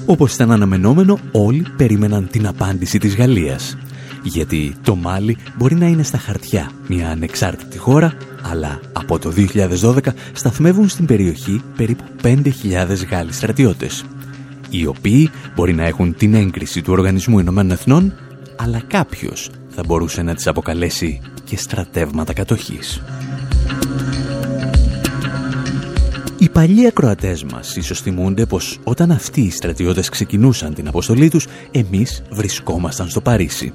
Όπως 0.06 0.34
ήταν 0.34 0.52
αναμενόμενο, 0.52 1.19
όλοι 1.32 1.65
περίμεναν 1.78 2.30
την 2.30 2.48
απάντηση 2.48 2.98
της 2.98 3.15
Γαλλίας 3.15 3.78
γιατί 4.23 4.75
το 4.84 4.95
Μάλι 4.95 5.38
μπορεί 5.58 5.75
να 5.75 5.86
είναι 5.86 6.03
στα 6.03 6.17
χαρτιά 6.17 6.71
μια 6.88 7.10
ανεξάρτητη 7.10 7.77
χώρα, 7.77 8.13
αλλά 8.41 8.79
από 8.93 9.19
το 9.19 9.34
2012 9.82 9.97
σταθμεύουν 10.34 10.89
στην 10.89 11.05
περιοχή 11.05 11.62
περίπου 11.77 12.03
5.000 12.23 12.43
Γάλλοι 13.10 13.34
στρατιώτες, 13.34 14.05
οι 14.69 14.86
οποίοι 14.86 15.29
μπορεί 15.55 15.73
να 15.73 15.86
έχουν 15.86 16.15
την 16.15 16.34
έγκριση 16.34 16.82
του 16.82 16.93
Οργανισμού 16.93 17.39
Ηνωμένων 17.39 17.71
Εθνών, 17.71 18.13
αλλά 18.55 18.82
κάποιος 18.88 19.49
θα 19.69 19.84
μπορούσε 19.86 20.21
να 20.21 20.36
τις 20.36 20.47
αποκαλέσει 20.47 21.21
και 21.43 21.58
στρατεύματα 21.58 22.34
κατοχής. 22.34 23.01
Οι 26.38 26.49
παλιοί 26.49 26.88
ακροατές 26.88 27.43
μας 27.43 27.75
ίσως 27.75 28.01
θυμούνται 28.01 28.45
πως 28.45 28.79
όταν 28.84 29.12
αυτοί 29.12 29.41
οι 29.41 29.51
στρατιώτες 29.51 30.10
ξεκινούσαν 30.10 30.73
την 30.73 30.88
αποστολή 30.88 31.29
τους, 31.29 31.47
εμείς 31.71 32.21
βρισκόμασταν 32.32 33.10
στο 33.10 33.21
Παρίσι. 33.21 33.73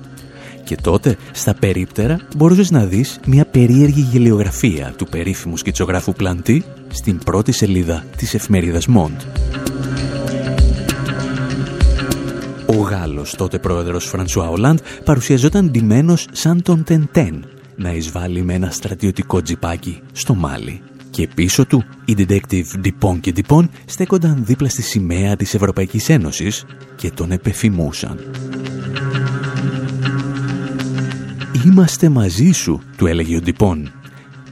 Και 0.64 0.76
τότε, 0.76 1.16
στα 1.32 1.54
περίπτερα, 1.54 2.20
μπορούσες 2.36 2.70
να 2.70 2.84
δεις 2.84 3.20
μια 3.26 3.44
περίεργη 3.44 4.00
γελιογραφία 4.00 4.94
του 4.96 5.06
περίφημου 5.06 5.56
σκητσογράφου 5.56 6.12
Πλαντή 6.12 6.64
στην 6.88 7.18
πρώτη 7.18 7.52
σελίδα 7.52 8.04
της 8.16 8.34
εφημερίδας 8.34 8.86
Μοντ. 8.86 9.20
Ο 12.66 12.76
Γάλλος 12.76 13.34
τότε 13.34 13.58
πρόεδρος 13.58 14.04
Φρανσουά 14.04 14.48
Ολάντ 14.48 14.78
παρουσιαζόταν 15.04 15.70
ντυμένος 15.70 16.26
σαν 16.32 16.62
τον 16.62 16.84
Τεντέν 16.84 17.44
να 17.76 17.92
εισβάλλει 17.92 18.42
με 18.42 18.54
ένα 18.54 18.70
στρατιωτικό 18.70 19.42
τζιπάκι 19.42 20.00
στο 20.12 20.34
Μάλι. 20.34 20.80
Και 21.10 21.28
πίσω 21.34 21.66
του, 21.66 21.84
οι 22.04 22.14
detective 22.18 22.84
Dupont 22.84 23.18
και 23.20 23.32
Dupont 23.36 23.68
στέκονταν 23.84 24.44
δίπλα 24.44 24.68
στη 24.68 24.82
σημαία 24.82 25.36
της 25.36 25.54
Ευρωπαϊκής 25.54 26.08
Ένωσης 26.08 26.64
και 26.96 27.10
τον 27.10 27.32
επεφημούσαν. 27.32 28.18
«Είμαστε 31.62 32.08
μαζί 32.08 32.50
σου», 32.50 32.80
του 32.96 33.06
έλεγε 33.06 33.36
ο 33.36 33.40
Ντυπών. 33.40 33.92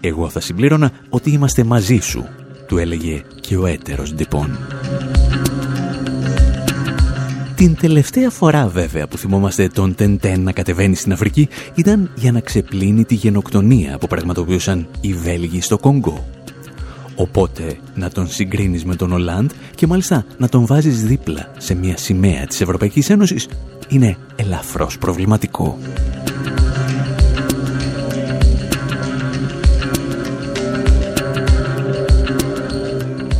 «Εγώ 0.01 0.29
θα 0.29 0.41
συμπλήρωνα 0.41 0.91
ότι 1.09 1.31
είμαστε 1.31 1.65
μαζί 1.65 1.99
σου», 1.99 2.27
του 2.67 2.79
έλεγε 2.79 3.23
και 3.41 3.57
ο 3.57 3.67
έτερος 3.67 4.15
Ντυπών. 4.15 4.59
Την 7.55 7.77
τελευταία 7.77 8.31
φορά 8.31 8.69
βέβαια 8.69 9.07
που 9.07 9.19
θυμόμαστε 9.19 9.69
τον 9.69 9.95
Τεντέν 9.95 10.43
να 10.43 10.53
κατεβαίνει 10.53 10.95
στην 10.95 11.13
Αφρική 11.13 11.49
ήταν 11.75 12.11
για 12.15 12.33
να 12.33 12.41
ξεπλύνει 12.41 13.05
τη 13.05 13.15
γενοκτονία 13.15 13.99
που 13.99 14.07
πραγματοποιούσαν 14.07 14.87
οι 15.01 15.13
Βέλγοι 15.13 15.61
στο 15.61 15.79
Κόγκο. 15.79 16.27
Οπότε 17.15 17.77
να 17.95 18.11
τον 18.11 18.29
συγκρίνεις 18.29 18.85
με 18.85 18.97
τον 18.97 19.13
Ολάντ 19.13 19.51
και 19.75 19.87
μάλιστα 19.87 20.25
να 20.39 20.49
τον 20.49 20.67
βάζεις 20.67 21.05
δίπλα 21.05 21.53
σε 21.59 21.75
μια 21.75 21.97
σημαία 21.97 22.47
της 22.47 22.61
Ευρωπαϊκής 22.61 23.11
Ένωσης 23.11 23.49
είναι 23.89 24.17
ελαφρώς 24.37 24.99
προβληματικό. 24.99 25.79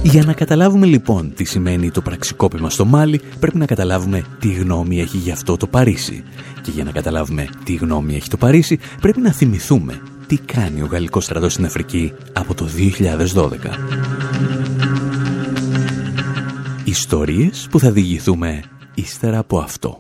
Για 0.03 0.25
να 0.25 0.33
καταλάβουμε 0.33 0.87
λοιπόν 0.87 1.33
τι 1.35 1.45
σημαίνει 1.45 1.91
το 1.91 2.01
πραξικόπημα 2.01 2.71
στο 2.71 2.85
Μάλι, 2.85 3.21
πρέπει 3.41 3.59
να 3.59 3.67
καταλάβουμε 3.67 4.25
τι 4.39 4.53
γνώμη 4.53 5.01
έχει 5.01 5.17
γι' 5.17 5.31
αυτό 5.31 5.57
το 5.57 5.67
Παρίσι. 5.67 6.25
Και 6.63 6.71
για 6.71 6.85
να 6.85 6.91
καταλάβουμε 6.91 7.49
τι 7.65 7.75
γνώμη 7.75 8.15
έχει 8.15 8.29
το 8.29 8.37
Παρίσι, 8.37 8.79
πρέπει 9.01 9.21
να 9.21 9.33
θυμηθούμε 9.33 10.01
τι 10.27 10.39
κάνει 10.39 10.83
ο 10.83 10.87
Γαλλικός 10.87 11.25
στρατός 11.25 11.53
στην 11.53 11.65
Αφρική 11.65 12.13
από 12.33 12.55
το 12.55 12.69
2012. 13.35 13.51
Ιστορίες 16.85 17.67
που 17.71 17.79
θα 17.79 17.91
διηγηθούμε 17.91 18.63
ύστερα 18.95 19.39
από 19.39 19.59
αυτό. 19.59 19.99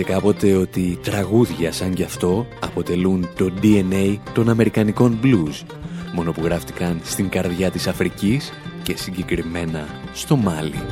Υποστήριξε 0.00 0.28
κάποτε 0.28 0.56
ότι 0.56 0.98
τραγούδια 1.02 1.72
σαν 1.72 1.94
κι 1.94 2.02
αυτό 2.02 2.46
αποτελούν 2.60 3.28
το 3.36 3.52
DNA 3.62 4.16
των 4.32 4.48
Αμερικανικών 4.48 5.18
blues, 5.22 5.62
μόνο 6.14 6.32
που 6.32 6.40
γράφτηκαν 6.44 7.00
στην 7.04 7.28
καρδιά 7.28 7.70
της 7.70 7.86
Αφρικής 7.86 8.52
και 8.82 8.96
συγκεκριμένα 8.96 9.86
στο 10.12 10.36
Μάλι. 10.36 10.82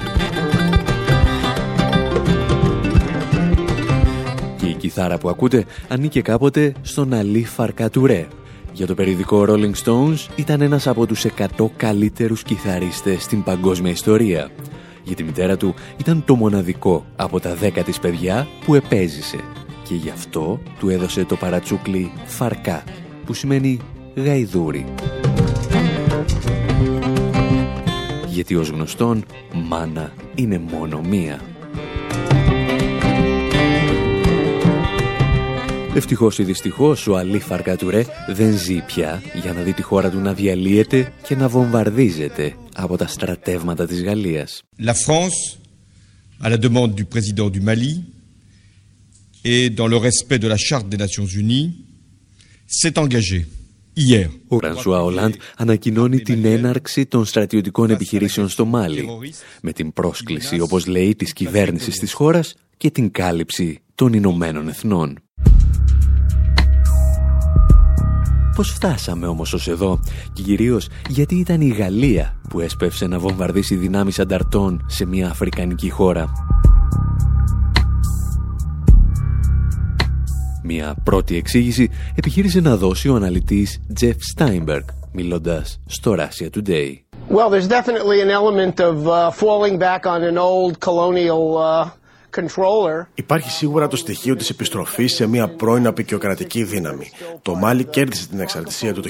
Και 4.57 4.67
η 4.67 4.75
κιθάρα 4.75 5.19
που 5.19 5.29
ακούτε 5.29 5.65
ανήκε 5.89 6.21
κάποτε 6.21 6.73
στον 6.83 7.13
Αλή 7.13 7.45
Φαρκατουρέ. 7.45 8.27
Για 8.73 8.87
το 8.87 8.95
περιδικό 8.95 9.45
Rolling 9.49 9.75
Stones 9.85 10.29
ήταν 10.37 10.61
ένας 10.61 10.87
από 10.87 11.07
τους 11.07 11.25
100 11.57 11.67
καλύτερους 11.77 12.43
κιθαρίστες 12.43 13.23
στην 13.23 13.43
παγκόσμια 13.43 13.91
ιστορία 13.91 14.51
για 15.03 15.17
τη 15.17 15.23
μητέρα 15.23 15.57
του 15.57 15.75
ήταν 15.97 16.25
το 16.25 16.35
μοναδικό 16.35 17.05
από 17.17 17.41
τα 17.41 17.55
δέκα 17.55 17.83
της 17.83 17.99
παιδιά 17.99 18.47
που 18.65 18.75
επέζησε 18.75 19.41
και 19.83 19.95
γι' 19.95 20.11
αυτό 20.11 20.61
του 20.79 20.89
έδωσε 20.89 21.25
το 21.25 21.37
παρατσούκλι 21.37 22.13
«φαρκά» 22.25 22.85
που 23.27 23.33
σημαίνει 23.33 23.79
«γαϊδούρι». 24.15 24.85
Γιατί 28.27 28.55
ως 28.55 28.69
γνωστόν 28.69 29.25
μάνα 29.53 30.13
είναι 30.35 30.59
μόνο 30.59 31.01
μία. 31.01 31.41
Ευτυχώς 35.95 36.39
ή 36.39 36.45
δυστυχώς 36.45 37.07
ο 37.07 37.17
Αλή 37.17 37.39
Φαρκατουρέ 37.39 38.05
δεν 38.29 38.57
ζει 38.57 38.85
πια 38.87 39.23
για 39.43 39.53
να 39.53 39.63
δει 39.63 39.73
τη 39.73 39.83
χώρα 39.83 40.11
του 40.11 40.19
να 40.19 40.33
διαλύεται 40.33 41.13
και 41.27 41.37
να 41.37 41.49
βομβαρδίζεται 41.49 42.57
από 42.75 42.97
τα 42.97 43.07
στρατεύματα 43.07 43.87
της 43.87 44.03
Γαλλίας. 44.03 44.63
La 44.79 44.95
France, 44.95 45.59
à 46.43 46.49
la 46.49 46.57
demande 46.57 46.95
du 46.95 47.05
président 47.05 47.51
du 47.51 47.61
Mali 47.61 48.05
et 49.45 49.71
dans 49.71 49.89
le 49.95 49.97
respect 49.97 50.39
de 50.39 50.49
la 50.49 50.57
Charte 50.69 50.89
des 50.89 51.01
Nations 51.07 51.29
Unies, 51.43 51.69
s'est 52.67 52.99
engagée 52.99 53.45
Hier. 53.95 54.27
Ο 54.49 54.57
Φρανσουά 54.57 55.03
Ολάντ 55.03 55.35
ανακοινώνει 55.57 56.21
την 56.21 56.45
έναρξη 56.45 57.07
των 57.07 57.25
στρατιωτικών 57.25 57.91
επιχειρήσεων 57.91 58.49
στο 58.49 58.65
Μάλι 58.65 59.09
με 59.63 59.73
την 59.73 59.93
πρόσκληση, 59.93 60.61
όπως 60.61 60.87
λέει, 60.87 61.15
της 61.15 61.33
κυβέρνησης 61.33 61.99
της 61.99 62.13
χώρας 62.13 62.55
και 62.77 62.91
την 62.91 63.11
κάλυψη 63.11 63.79
των 63.95 64.13
Ηνωμένων 64.13 64.69
Εθνών. 64.69 65.19
Πώς 68.57 68.71
φτάσαμε 68.71 69.27
όμως 69.27 69.53
ως 69.53 69.69
εδώ 69.69 70.01
και 70.33 70.43
κυρίως 70.43 70.89
γιατί 71.09 71.35
ήταν 71.35 71.61
η 71.61 71.69
Γαλλία 71.69 72.35
που 72.49 72.61
έσπευσε 72.61 73.07
να 73.07 73.19
βομβαρδίσει 73.19 73.75
δυνάμεις 73.75 74.19
ανταρτών 74.19 74.85
σε 74.89 75.05
μια 75.05 75.29
αφρικανική 75.29 75.91
χώρα. 75.91 76.33
Μια 80.65 80.95
πρώτη 81.05 81.37
εξήγηση 81.37 81.91
επιχείρησε 82.15 82.61
να 82.61 82.77
δώσει 82.77 83.09
ο 83.09 83.15
αναλυτής 83.15 83.81
Jeff 84.01 84.17
Steinberg 84.37 84.85
μιλώντας 85.13 85.81
στο 85.87 86.15
Russia 86.19 86.49
Today. 86.57 86.91
Well, 87.31 87.51
there's 87.51 87.69
definitely 87.69 88.21
an 88.21 88.31
element 88.41 88.81
of 88.91 88.97
uh, 89.07 89.31
falling 89.31 89.79
back 89.79 90.03
on 90.07 90.21
an 90.23 90.37
old 90.39 90.75
colonial 90.81 91.45
uh, 91.57 91.91
Υπάρχει 93.15 93.51
σίγουρα 93.51 93.89
το 93.89 93.97
στοιχείο 93.97 94.37
της 94.37 94.51
επιστροφής 94.51 95.15
σε 95.15 95.27
μια 95.27 95.49
πρώην 95.49 95.87
απεικιοκρατική 95.87 96.63
δύναμη. 96.65 97.11
Το 97.43 97.55
Μάλι 97.55 97.85
κέρδισε 97.85 98.29
την 98.29 98.41
εξαρτησία 98.41 98.93
του 98.93 99.01
το 99.01 99.09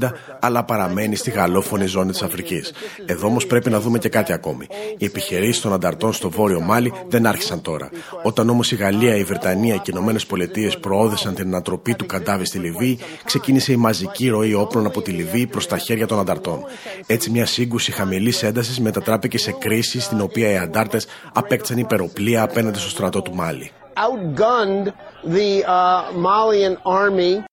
1960, 0.00 0.12
αλλά 0.40 0.64
παραμένει 0.64 1.16
στη 1.16 1.30
γαλλόφωνη 1.30 1.86
ζώνη 1.86 2.10
της 2.10 2.22
Αφρικής. 2.22 2.72
Εδώ 3.06 3.26
όμως 3.26 3.46
πρέπει 3.46 3.70
να 3.70 3.80
δούμε 3.80 3.98
και 3.98 4.08
κάτι 4.08 4.32
ακόμη. 4.32 4.66
Οι 4.98 5.04
επιχειρήσεις 5.04 5.62
των 5.62 5.72
ανταρτών 5.72 6.12
στο 6.12 6.30
βόρειο 6.30 6.60
Μάλι 6.60 6.92
δεν 7.08 7.26
άρχισαν 7.26 7.62
τώρα. 7.62 7.90
Όταν 8.22 8.48
όμως 8.48 8.72
η 8.72 8.76
Γαλλία, 8.76 9.16
η 9.16 9.24
Βρετανία 9.24 9.74
και 9.74 9.90
οι 9.90 9.92
Ηνωμένες 9.96 10.26
Πολιτείες 10.26 10.78
προώδησαν 10.78 11.34
την 11.34 11.46
ανατροπή 11.46 11.94
του 11.94 12.06
Καντάβη 12.06 12.44
στη 12.44 12.58
Λιβύη, 12.58 12.98
ξεκίνησε 13.24 13.72
η 13.72 13.76
μαζική 13.76 14.28
ροή 14.28 14.54
όπλων 14.54 14.86
από 14.86 15.02
τη 15.02 15.10
Λιβύη 15.10 15.46
προς 15.46 15.66
τα 15.66 15.78
χέρια 15.78 16.06
των 16.06 16.18
ανταρτών. 16.18 16.64
Έτσι, 17.06 17.30
μια 17.30 17.46
σύγκρουση 17.46 17.92
χαμηλής 17.92 18.42
έντασης 18.42 18.80
μετατράπηκε 18.80 19.38
σε 19.38 19.52
κρίση 19.52 20.00
στην 20.00 20.20
οποία 20.20 20.50
οι 20.50 20.56
αντάρτες 20.56 21.06
απέκτησαν 21.32 21.78
υπεροπλία 21.78 22.45
απέναντι 22.50 22.78
στο 22.78 22.88
στρατό 22.88 23.22
του 23.22 23.34
Μάλι. 23.34 23.70
Outgunned 24.06 24.86
the 25.34 25.64
uh, 25.64 26.02
Malian 26.26 26.74
army. 26.84 27.44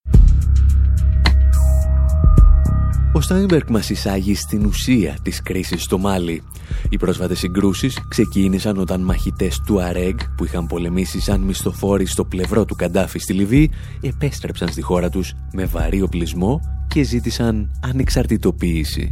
Ο 3.15 3.21
Στάινμπερκ 3.21 3.69
μας 3.69 3.89
εισάγει 3.89 4.35
στην 4.35 4.65
ουσία 4.65 5.17
της 5.23 5.41
κρίσης 5.41 5.83
στο 5.83 5.97
Μάλι. 5.97 6.43
Οι 6.89 6.97
πρόσφατες 6.97 7.39
συγκρούσεις 7.39 7.99
ξεκίνησαν 8.07 8.77
όταν 8.77 9.01
μαχητές 9.01 9.61
του 9.65 9.81
ΑΡΕΓ 9.81 10.15
που 10.37 10.45
είχαν 10.45 10.67
πολεμήσει 10.67 11.21
σαν 11.21 11.41
μισθοφόροι 11.41 12.05
στο 12.05 12.25
πλευρό 12.25 12.65
του 12.65 12.75
Καντάφη 12.75 13.19
στη 13.19 13.33
Λιβύη 13.33 13.71
επέστρεψαν 14.01 14.67
στη 14.67 14.81
χώρα 14.81 15.09
τους 15.09 15.33
με 15.53 15.65
βαρύ 15.65 16.01
οπλισμό 16.01 16.59
και 16.87 17.03
ζήτησαν 17.03 17.71
ανεξαρτητοποίηση. 17.83 19.11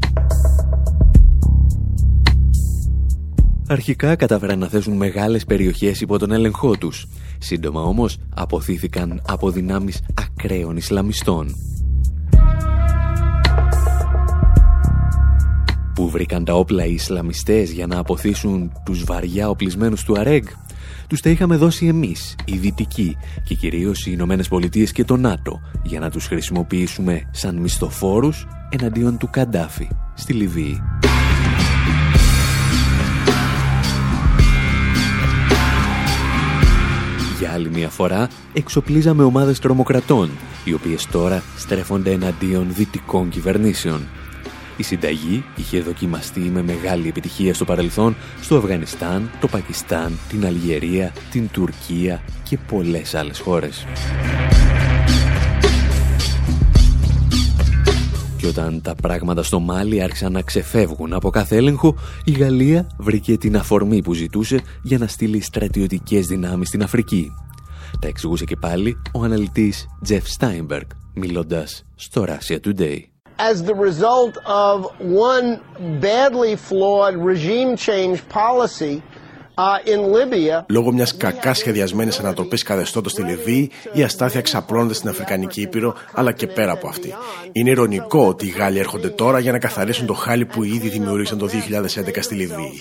Αρχικά 3.71 4.15
κατάφεραν 4.15 4.59
να 4.59 4.67
θέσουν 4.67 4.97
μεγάλες 4.97 5.45
περιοχές 5.45 6.01
υπό 6.01 6.19
τον 6.19 6.31
έλεγχό 6.31 6.77
τους. 6.77 7.07
Σύντομα 7.37 7.81
όμως 7.81 8.17
αποθήθηκαν 8.35 9.21
από 9.27 9.51
δυνάμεις 9.51 10.01
ακραίων 10.13 10.77
Ισλαμιστών. 10.77 11.55
Πού 15.95 16.09
βρήκαν 16.09 16.45
τα 16.45 16.53
όπλα 16.53 16.85
οι 16.85 16.93
Ισλαμιστές 16.93 17.71
για 17.71 17.87
να 17.87 17.97
αποθήσουν 17.97 18.71
τους 18.85 19.03
βαριά 19.03 19.49
οπλισμένους 19.49 20.03
του 20.03 20.19
Αρέγ; 20.19 20.43
Τους 21.07 21.21
τα 21.21 21.29
είχαμε 21.29 21.55
δώσει 21.55 21.85
εμείς, 21.85 22.35
οι 22.45 22.57
Δυτικοί 22.57 23.17
και 23.43 23.55
κυρίως 23.55 24.05
οι 24.05 24.11
Ηνωμένες 24.13 24.47
Πολιτείες 24.47 24.91
και 24.91 25.03
το 25.03 25.17
ΝΑΤΟ 25.17 25.59
για 25.83 25.99
να 25.99 26.09
τους 26.09 26.25
χρησιμοποιήσουμε 26.25 27.29
σαν 27.31 27.55
μισθοφόρους 27.55 28.47
εναντίον 28.69 29.17
του 29.17 29.29
Καντάφη 29.31 29.87
στη 30.13 30.33
Λιβύη. 30.33 30.81
Για 37.41 37.51
άλλη 37.51 37.69
μια 37.69 37.89
φορά 37.89 38.27
εξοπλίζαμε 38.53 39.23
ομάδες 39.23 39.59
τρομοκρατών, 39.59 40.29
οι 40.63 40.73
οποίες 40.73 41.07
τώρα 41.07 41.43
στρέφονται 41.57 42.11
εναντίον 42.11 42.67
δυτικών 42.73 43.29
κυβερνήσεων. 43.29 44.07
Η 44.77 44.83
συνταγή 44.83 45.43
είχε 45.55 45.81
δοκιμαστεί 45.81 46.39
με 46.39 46.61
μεγάλη 46.61 47.07
επιτυχία 47.07 47.53
στο 47.53 47.65
παρελθόν 47.65 48.15
στο 48.41 48.57
Αφγανιστάν, 48.57 49.29
το 49.39 49.47
Πακιστάν, 49.47 50.17
την 50.29 50.45
Αλγερία, 50.45 51.13
την 51.31 51.49
Τουρκία 51.51 52.21
και 52.49 52.57
πολλές 52.67 53.15
άλλες 53.15 53.39
χώρες. 53.39 53.85
Και 58.41 58.47
όταν 58.47 58.81
τα 58.81 58.95
πράγματα 58.95 59.43
στο 59.43 59.59
Μάλι 59.59 60.01
άρχισαν 60.01 60.31
να 60.31 60.41
ξεφεύγουν 60.41 61.13
από 61.13 61.29
κάθε 61.29 61.55
έλεγχο, 61.55 61.95
η 62.25 62.31
Γαλλία 62.31 62.87
βρήκε 62.97 63.37
την 63.37 63.57
αφορμή 63.57 64.01
που 64.01 64.13
ζητούσε 64.13 64.61
για 64.81 64.97
να 64.97 65.07
στείλει 65.07 65.41
στρατιωτικές 65.41 66.25
δυνάμεις 66.25 66.67
στην 66.67 66.83
Αφρική. 66.83 67.31
Τα 67.99 68.07
εξηγούσε 68.07 68.45
και 68.45 68.55
πάλι 68.55 69.01
ο 69.13 69.23
αναλυτής 69.23 69.87
Jeff 70.07 70.21
Steinberg, 70.39 70.87
μιλώντας 71.13 71.85
στο 71.95 72.25
Russia 72.27 72.57
Today. 72.67 72.97
As 73.51 73.63
the 73.63 73.75
result 73.89 74.35
of 74.45 74.77
one 75.29 75.47
badly 75.99 76.55
flawed 76.69 77.15
regime 77.31 77.75
change 77.87 78.17
policy, 78.29 79.01
Uh, 79.10 79.10
Λόγω 80.67 80.91
μιας 80.91 81.17
κακά 81.17 81.53
σχεδιασμένης 81.53 82.19
ανατροπής 82.19 82.63
καθεστώτος 82.63 83.11
στη 83.11 83.21
Λιβύη, 83.21 83.71
η 83.93 84.03
αστάθεια 84.03 84.41
ξαπλώνεται 84.41 84.93
στην 84.93 85.09
Αφρικανική 85.09 85.61
Ήπειρο, 85.61 85.93
αλλά 86.13 86.31
και 86.31 86.47
πέρα 86.47 86.71
από 86.71 86.87
αυτή. 86.87 87.13
Είναι 87.51 87.69
ηρωνικό 87.69 88.27
ότι 88.27 88.45
οι 88.45 88.49
Γάλλοι 88.49 88.79
έρχονται 88.79 89.09
τώρα 89.09 89.39
για 89.39 89.51
να 89.51 89.59
καθαρίσουν 89.59 90.05
το 90.05 90.13
χάλι 90.13 90.45
που 90.45 90.63
ήδη 90.63 90.89
δημιούργησαν 90.89 91.37
το 91.37 91.47
2011 91.47 92.17
στη 92.19 92.35
Λιβύη. 92.35 92.79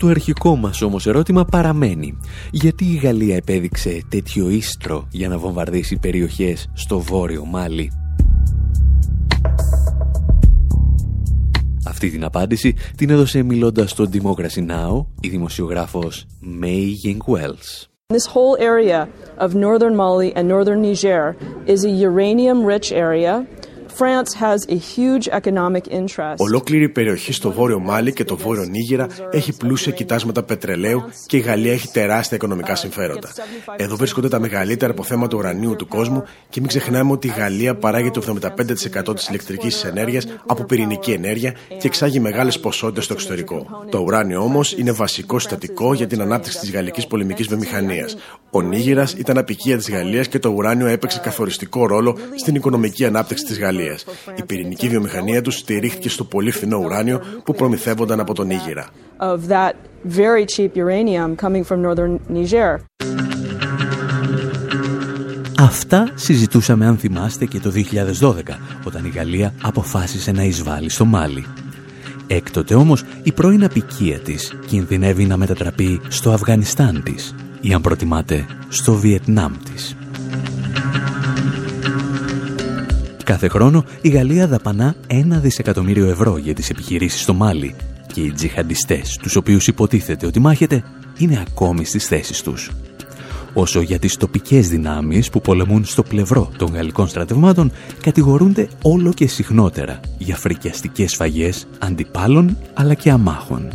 Το 0.00 0.06
αρχικό 0.06 0.56
μας 0.56 0.82
όμως 0.82 1.06
ερώτημα 1.06 1.44
παραμένει. 1.44 2.18
Γιατί 2.50 2.84
η 2.84 2.96
Γαλλία 2.96 3.36
επέδειξε 3.36 4.02
τέτοιο 4.08 4.48
ίστρο 4.48 5.06
για 5.10 5.28
να 5.28 5.38
βομβαρδίσει 5.38 5.98
περιοχές 5.98 6.70
στο 6.74 6.98
βόρειο 6.98 7.44
Μάλι; 7.44 7.92
Αυτή 11.86 12.10
την 12.10 12.24
απάντηση 12.24 12.74
την 12.96 13.10
έδωσε 13.10 13.42
μιλώντας 13.42 13.90
στο 13.90 14.08
Democracy 14.12 14.66
Now! 14.68 15.04
η 15.20 15.28
δημοσιογράφος 15.28 16.26
May 16.62 16.86
Ying 17.06 17.34
Wells. 17.34 17.88
This 18.12 18.26
whole 18.34 18.56
area 18.58 19.08
of 19.38 19.54
northern 19.54 19.94
Mali 19.94 20.34
and 20.34 20.48
northern 20.48 20.80
Niger 20.82 21.36
is 21.66 21.84
a 21.84 21.90
uranium-rich 22.08 22.88
area 22.92 23.46
Ολόκληρη 26.36 26.84
η 26.84 26.88
περιοχή 26.88 27.32
στο 27.32 27.52
βόρειο 27.52 27.78
Μάλι 27.78 28.12
και 28.12 28.24
το 28.24 28.36
βόρειο 28.36 28.64
Νίγηρα 28.64 29.06
έχει 29.30 29.56
πλούσια 29.56 29.92
κοιτάσματα 29.92 30.42
πετρελαίου 30.42 31.04
και 31.26 31.36
η 31.36 31.40
Γαλλία 31.40 31.72
έχει 31.72 31.88
τεράστια 31.88 32.36
οικονομικά 32.36 32.74
συμφέροντα. 32.74 33.28
Εδώ 33.76 33.96
βρίσκονται 33.96 34.28
τα 34.28 34.38
μεγαλύτερα 34.38 34.92
αποθέματα 34.92 35.36
ουρανίου 35.36 35.76
του 35.76 35.88
κόσμου 35.88 36.24
και 36.48 36.60
μην 36.60 36.68
ξεχνάμε 36.68 37.12
ότι 37.12 37.26
η 37.26 37.32
Γαλλία 37.36 37.74
παράγει 37.74 38.10
το 38.10 38.40
75% 39.08 39.14
της 39.14 39.28
ηλεκτρικής 39.28 39.84
ενέργειας 39.84 40.26
από 40.46 40.64
πυρηνική 40.64 41.10
ενέργεια 41.12 41.54
και 41.68 41.86
εξάγει 41.86 42.20
μεγάλες 42.20 42.60
ποσότητες 42.60 43.04
στο 43.04 43.12
εξωτερικό. 43.12 43.66
Το 43.90 43.98
ουράνιο 43.98 44.42
όμως 44.42 44.72
είναι 44.72 44.92
βασικό 44.92 45.38
συστατικό 45.38 45.94
για 45.94 46.06
την 46.06 46.20
ανάπτυξη 46.20 46.58
της 46.58 46.72
γαλλικής 46.72 47.06
πολεμικής 47.06 47.46
βιομηχανίας. 47.46 48.16
Ο 48.50 48.62
Νίγηρας 48.62 49.12
ήταν 49.12 49.38
απικία 49.38 49.76
της 49.76 49.90
Γαλλίας 49.90 50.28
και 50.28 50.38
το 50.38 50.48
ουράνιο 50.48 50.86
έπαιξε 50.86 51.20
καθοριστικό 51.22 51.86
ρόλο 51.86 52.16
στην 52.34 52.54
οικονομική 52.54 53.04
ανάπτυξη 53.04 53.44
της 53.44 53.58
Γαλλίας. 53.58 53.79
Η 54.36 54.42
πυρηνική 54.46 54.88
βιομηχανία 54.88 55.42
τους 55.42 55.54
στηρίχθηκε 55.54 56.08
στο 56.08 56.24
πολύ 56.24 56.50
φθηνό 56.50 56.78
ουράνιο 56.78 57.20
που 57.44 57.54
προμηθεύονταν 57.54 58.20
από 58.20 58.34
τον 58.34 58.50
Ήγηρα. 58.50 58.86
Αυτά 65.58 66.08
συζητούσαμε 66.14 66.86
αν 66.86 66.96
θυμάστε 66.96 67.44
και 67.44 67.60
το 67.60 67.72
2012 68.20 68.32
όταν 68.84 69.04
η 69.04 69.08
Γαλλία 69.08 69.54
αποφάσισε 69.62 70.32
να 70.32 70.42
εισβάλλει 70.42 70.90
στο 70.90 71.04
Μάλι. 71.04 71.46
Έκτοτε 72.26 72.74
όμως 72.74 73.04
η 73.22 73.32
πρώην 73.32 73.64
απικία 73.64 74.18
της 74.18 74.52
κινδυνεύει 74.66 75.24
να 75.24 75.36
μετατραπεί 75.36 76.00
στο 76.08 76.30
Αφγανιστάν 76.30 77.02
της 77.02 77.34
ή 77.60 77.72
αν 77.72 77.80
προτιμάτε 77.80 78.46
στο 78.68 78.94
Βιετνάμ 78.94 79.52
της. 79.72 79.96
Κάθε 83.30 83.48
χρόνο 83.48 83.84
η 84.00 84.08
Γαλλία 84.08 84.46
δαπανά 84.46 84.94
ένα 85.06 85.38
δισεκατομμύριο 85.38 86.08
ευρώ 86.08 86.36
για 86.36 86.54
τις 86.54 86.70
επιχειρήσεις 86.70 87.20
στο 87.20 87.34
Μάλι 87.34 87.74
και 88.12 88.20
οι 88.20 88.32
τζιχαντιστές, 88.32 89.16
τους 89.22 89.36
οποίους 89.36 89.66
υποτίθεται 89.66 90.26
ότι 90.26 90.40
μάχεται, 90.40 90.82
είναι 91.18 91.44
ακόμη 91.48 91.84
στις 91.84 92.06
θέσεις 92.06 92.42
τους. 92.42 92.70
Όσο 93.52 93.80
για 93.80 93.98
τις 93.98 94.16
τοπικές 94.16 94.68
δυνάμεις 94.68 95.30
που 95.30 95.40
πολεμούν 95.40 95.84
στο 95.84 96.02
πλευρό 96.02 96.50
των 96.56 96.72
γαλλικών 96.72 97.08
στρατευμάτων, 97.08 97.72
κατηγορούνται 98.02 98.68
όλο 98.82 99.12
και 99.12 99.26
συχνότερα 99.26 100.00
για 100.18 100.36
φρικιαστικές 100.36 101.14
φαγές 101.14 101.66
αντιπάλων 101.78 102.56
αλλά 102.74 102.94
και 102.94 103.10
αμάχων. 103.10 103.68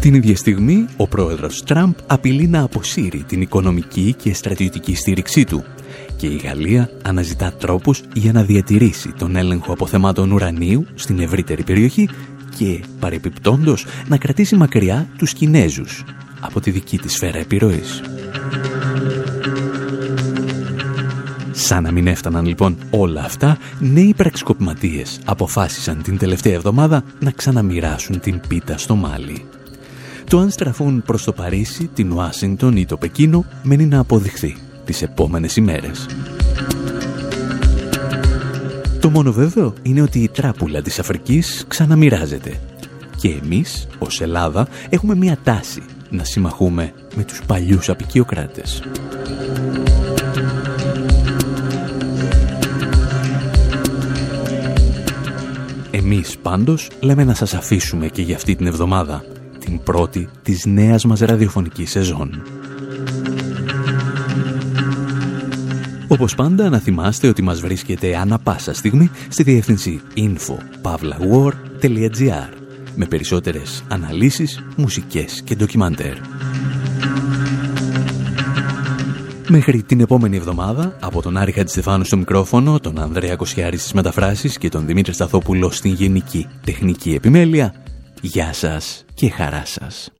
Την 0.00 0.14
ίδια 0.14 0.36
στιγμή, 0.36 0.86
ο 0.96 1.08
πρόεδρος 1.08 1.62
Τραμπ 1.62 1.92
απειλεί 2.06 2.46
να 2.46 2.62
αποσύρει 2.62 3.24
την 3.28 3.40
οικονομική 3.40 4.14
και 4.18 4.34
στρατιωτική 4.34 4.94
στήριξή 4.94 5.44
του 5.44 5.64
και 6.18 6.26
η 6.26 6.36
Γαλλία 6.36 6.90
αναζητά 7.02 7.52
τρόπους 7.52 8.02
για 8.14 8.32
να 8.32 8.42
διατηρήσει 8.42 9.12
τον 9.18 9.36
έλεγχο 9.36 9.72
αποθεμάτων 9.72 10.30
ουρανίου 10.30 10.86
στην 10.94 11.18
ευρύτερη 11.18 11.62
περιοχή 11.62 12.08
και 12.56 12.80
παρεπιπτόντος 13.00 13.86
να 14.08 14.16
κρατήσει 14.16 14.56
μακριά 14.56 15.08
τους 15.18 15.32
Κινέζους 15.32 16.04
από 16.40 16.60
τη 16.60 16.70
δική 16.70 16.98
της 16.98 17.12
σφαίρα 17.12 17.38
επιρροής. 17.38 18.02
Σαν 21.52 21.82
να 21.82 21.90
μην 21.90 22.06
έφταναν 22.06 22.46
λοιπόν 22.46 22.76
όλα 22.90 23.22
αυτά, 23.24 23.58
νέοι 23.78 24.14
πραξικοπηματίες 24.16 25.20
αποφάσισαν 25.24 26.02
την 26.02 26.18
τελευταία 26.18 26.54
εβδομάδα 26.54 27.02
να 27.18 27.30
ξαναμοιράσουν 27.30 28.20
την 28.20 28.40
πίτα 28.48 28.78
στο 28.78 28.94
Μάλι. 28.94 29.44
Το 30.28 30.38
αν 30.38 30.50
στραφούν 30.50 31.02
προς 31.02 31.24
το 31.24 31.32
Παρίσι, 31.32 31.90
την 31.94 32.12
Ουάσιγκτον 32.12 32.76
ή 32.76 32.86
το 32.86 32.96
Πεκίνο 32.96 33.44
μένει 33.62 33.86
να 33.86 33.98
αποδειχθεί 33.98 34.56
τις 34.88 35.02
επόμενες 35.02 35.56
ημέρες. 35.56 36.06
Το 39.00 39.10
μόνο 39.10 39.32
βέβαιο 39.32 39.74
είναι 39.82 40.02
ότι 40.02 40.18
η 40.18 40.28
τράπουλα 40.28 40.82
της 40.82 40.98
Αφρικής 40.98 41.64
ξαναμοιράζεται 41.68 42.60
και 43.16 43.38
εμείς, 43.42 43.86
ως 43.98 44.20
Ελλάδα, 44.20 44.68
έχουμε 44.88 45.14
μία 45.14 45.38
τάση 45.42 45.82
να 46.10 46.24
συμμαχούμε 46.24 46.92
με 47.14 47.24
τους 47.24 47.42
παλιούς 47.46 47.88
απικιοκράτες. 47.88 48.82
Εμείς 55.90 56.36
πάντως 56.42 56.90
λέμε 57.00 57.24
να 57.24 57.34
σας 57.34 57.54
αφήσουμε 57.54 58.08
και 58.08 58.22
για 58.22 58.36
αυτή 58.36 58.56
την 58.56 58.66
εβδομάδα, 58.66 59.24
την 59.58 59.82
πρώτη 59.82 60.28
της 60.42 60.66
νέας 60.66 61.04
μας 61.04 61.20
ραδιοφωνικής 61.20 61.90
σεζόν. 61.90 62.42
Όπως 66.08 66.34
πάντα 66.34 66.68
να 66.68 66.78
θυμάστε 66.78 67.28
ότι 67.28 67.42
μας 67.42 67.60
βρίσκεται 67.60 68.16
ανά 68.16 68.38
πάσα 68.38 68.74
στιγμή 68.74 69.10
στη 69.28 69.42
διεύθυνση 69.42 70.00
info.pavlawar.gr 70.16 72.48
με 72.94 73.06
περισσότερες 73.06 73.84
αναλύσεις, 73.88 74.62
μουσικές 74.76 75.42
και 75.42 75.54
ντοκιμαντέρ. 75.54 76.16
Μέχρι 79.48 79.82
την 79.82 80.00
επόμενη 80.00 80.36
εβδομάδα, 80.36 80.96
από 81.00 81.22
τον 81.22 81.36
Άρη 81.36 81.52
Χατζηστεφάνου 81.52 82.04
στο 82.04 82.16
μικρόφωνο, 82.16 82.80
τον 82.80 82.98
Ανδρέα 82.98 83.36
Κοσιάρης 83.36 83.80
στις 83.80 83.92
μεταφράσεις 83.92 84.58
και 84.58 84.68
τον 84.68 84.86
Δημήτρη 84.86 85.12
Σταθόπουλο 85.12 85.70
στην 85.70 85.92
γενική 85.92 86.46
τεχνική 86.64 87.14
επιμέλεια, 87.14 87.74
γεια 88.20 88.52
σας 88.52 89.04
και 89.14 89.30
χαρά 89.30 89.62
σας. 89.64 90.10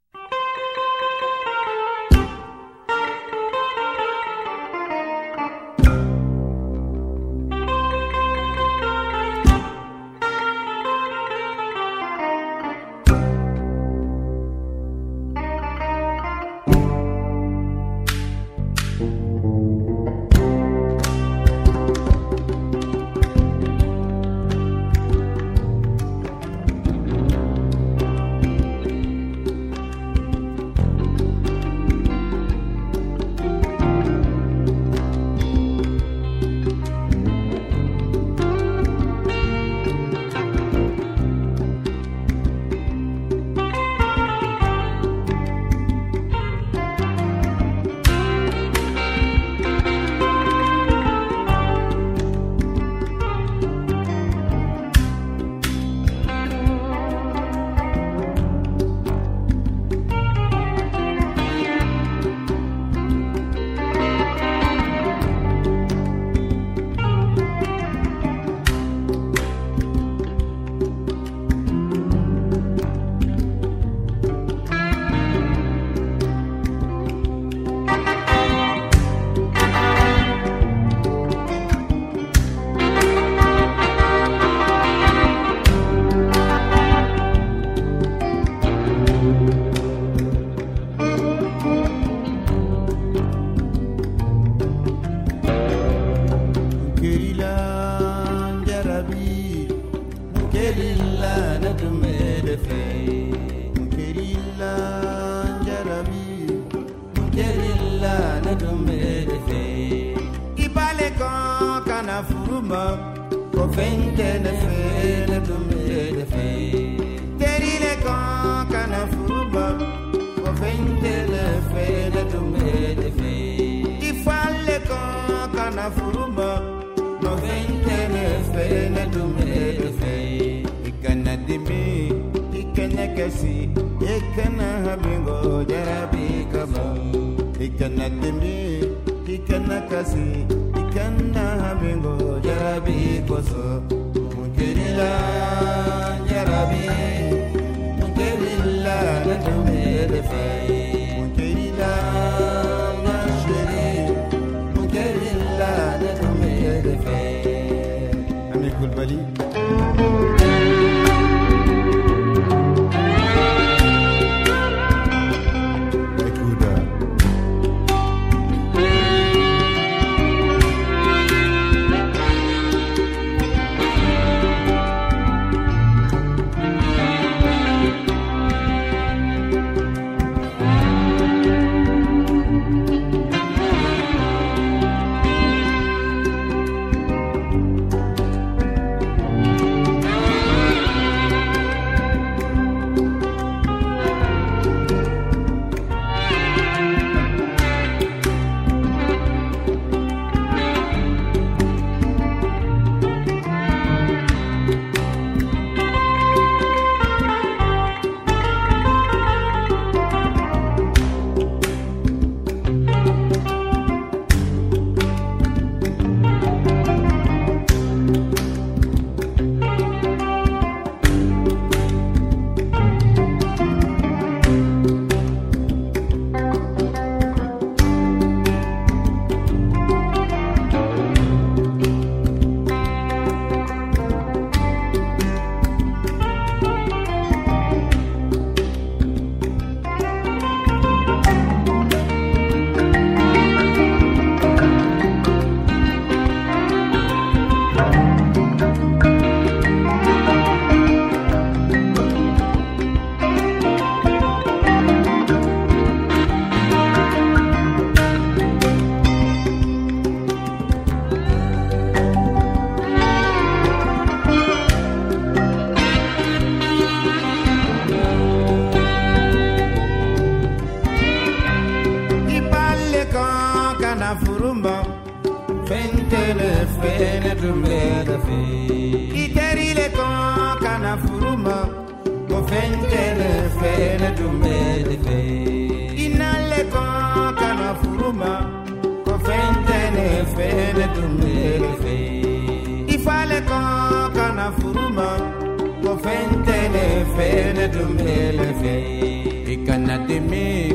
Dimi 300.09 300.73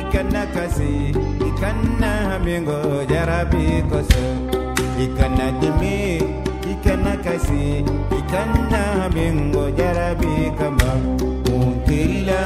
ikana 0.00 0.46
kasi 0.54 1.10
ikana 1.48 2.10
hamingo 2.30 3.02
jarabi 3.10 3.82
koso. 3.90 4.24
Ikana 5.04 5.46
dimi 5.60 6.22
ikana 6.72 7.12
kasi 7.24 7.82
ikana 8.18 8.82
hamingo 9.02 9.70
jarabi 9.78 10.54
kama. 10.58 10.90
Munkirila 11.50 12.42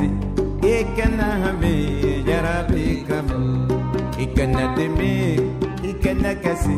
kese 0.00 0.80
ikana 0.80 1.24
hame 1.44 1.74
jarabe 2.26 3.04
kamu 3.08 3.68
ikana 4.22 4.74
deme 4.76 5.36
ikana 5.90 6.34
kase 6.34 6.76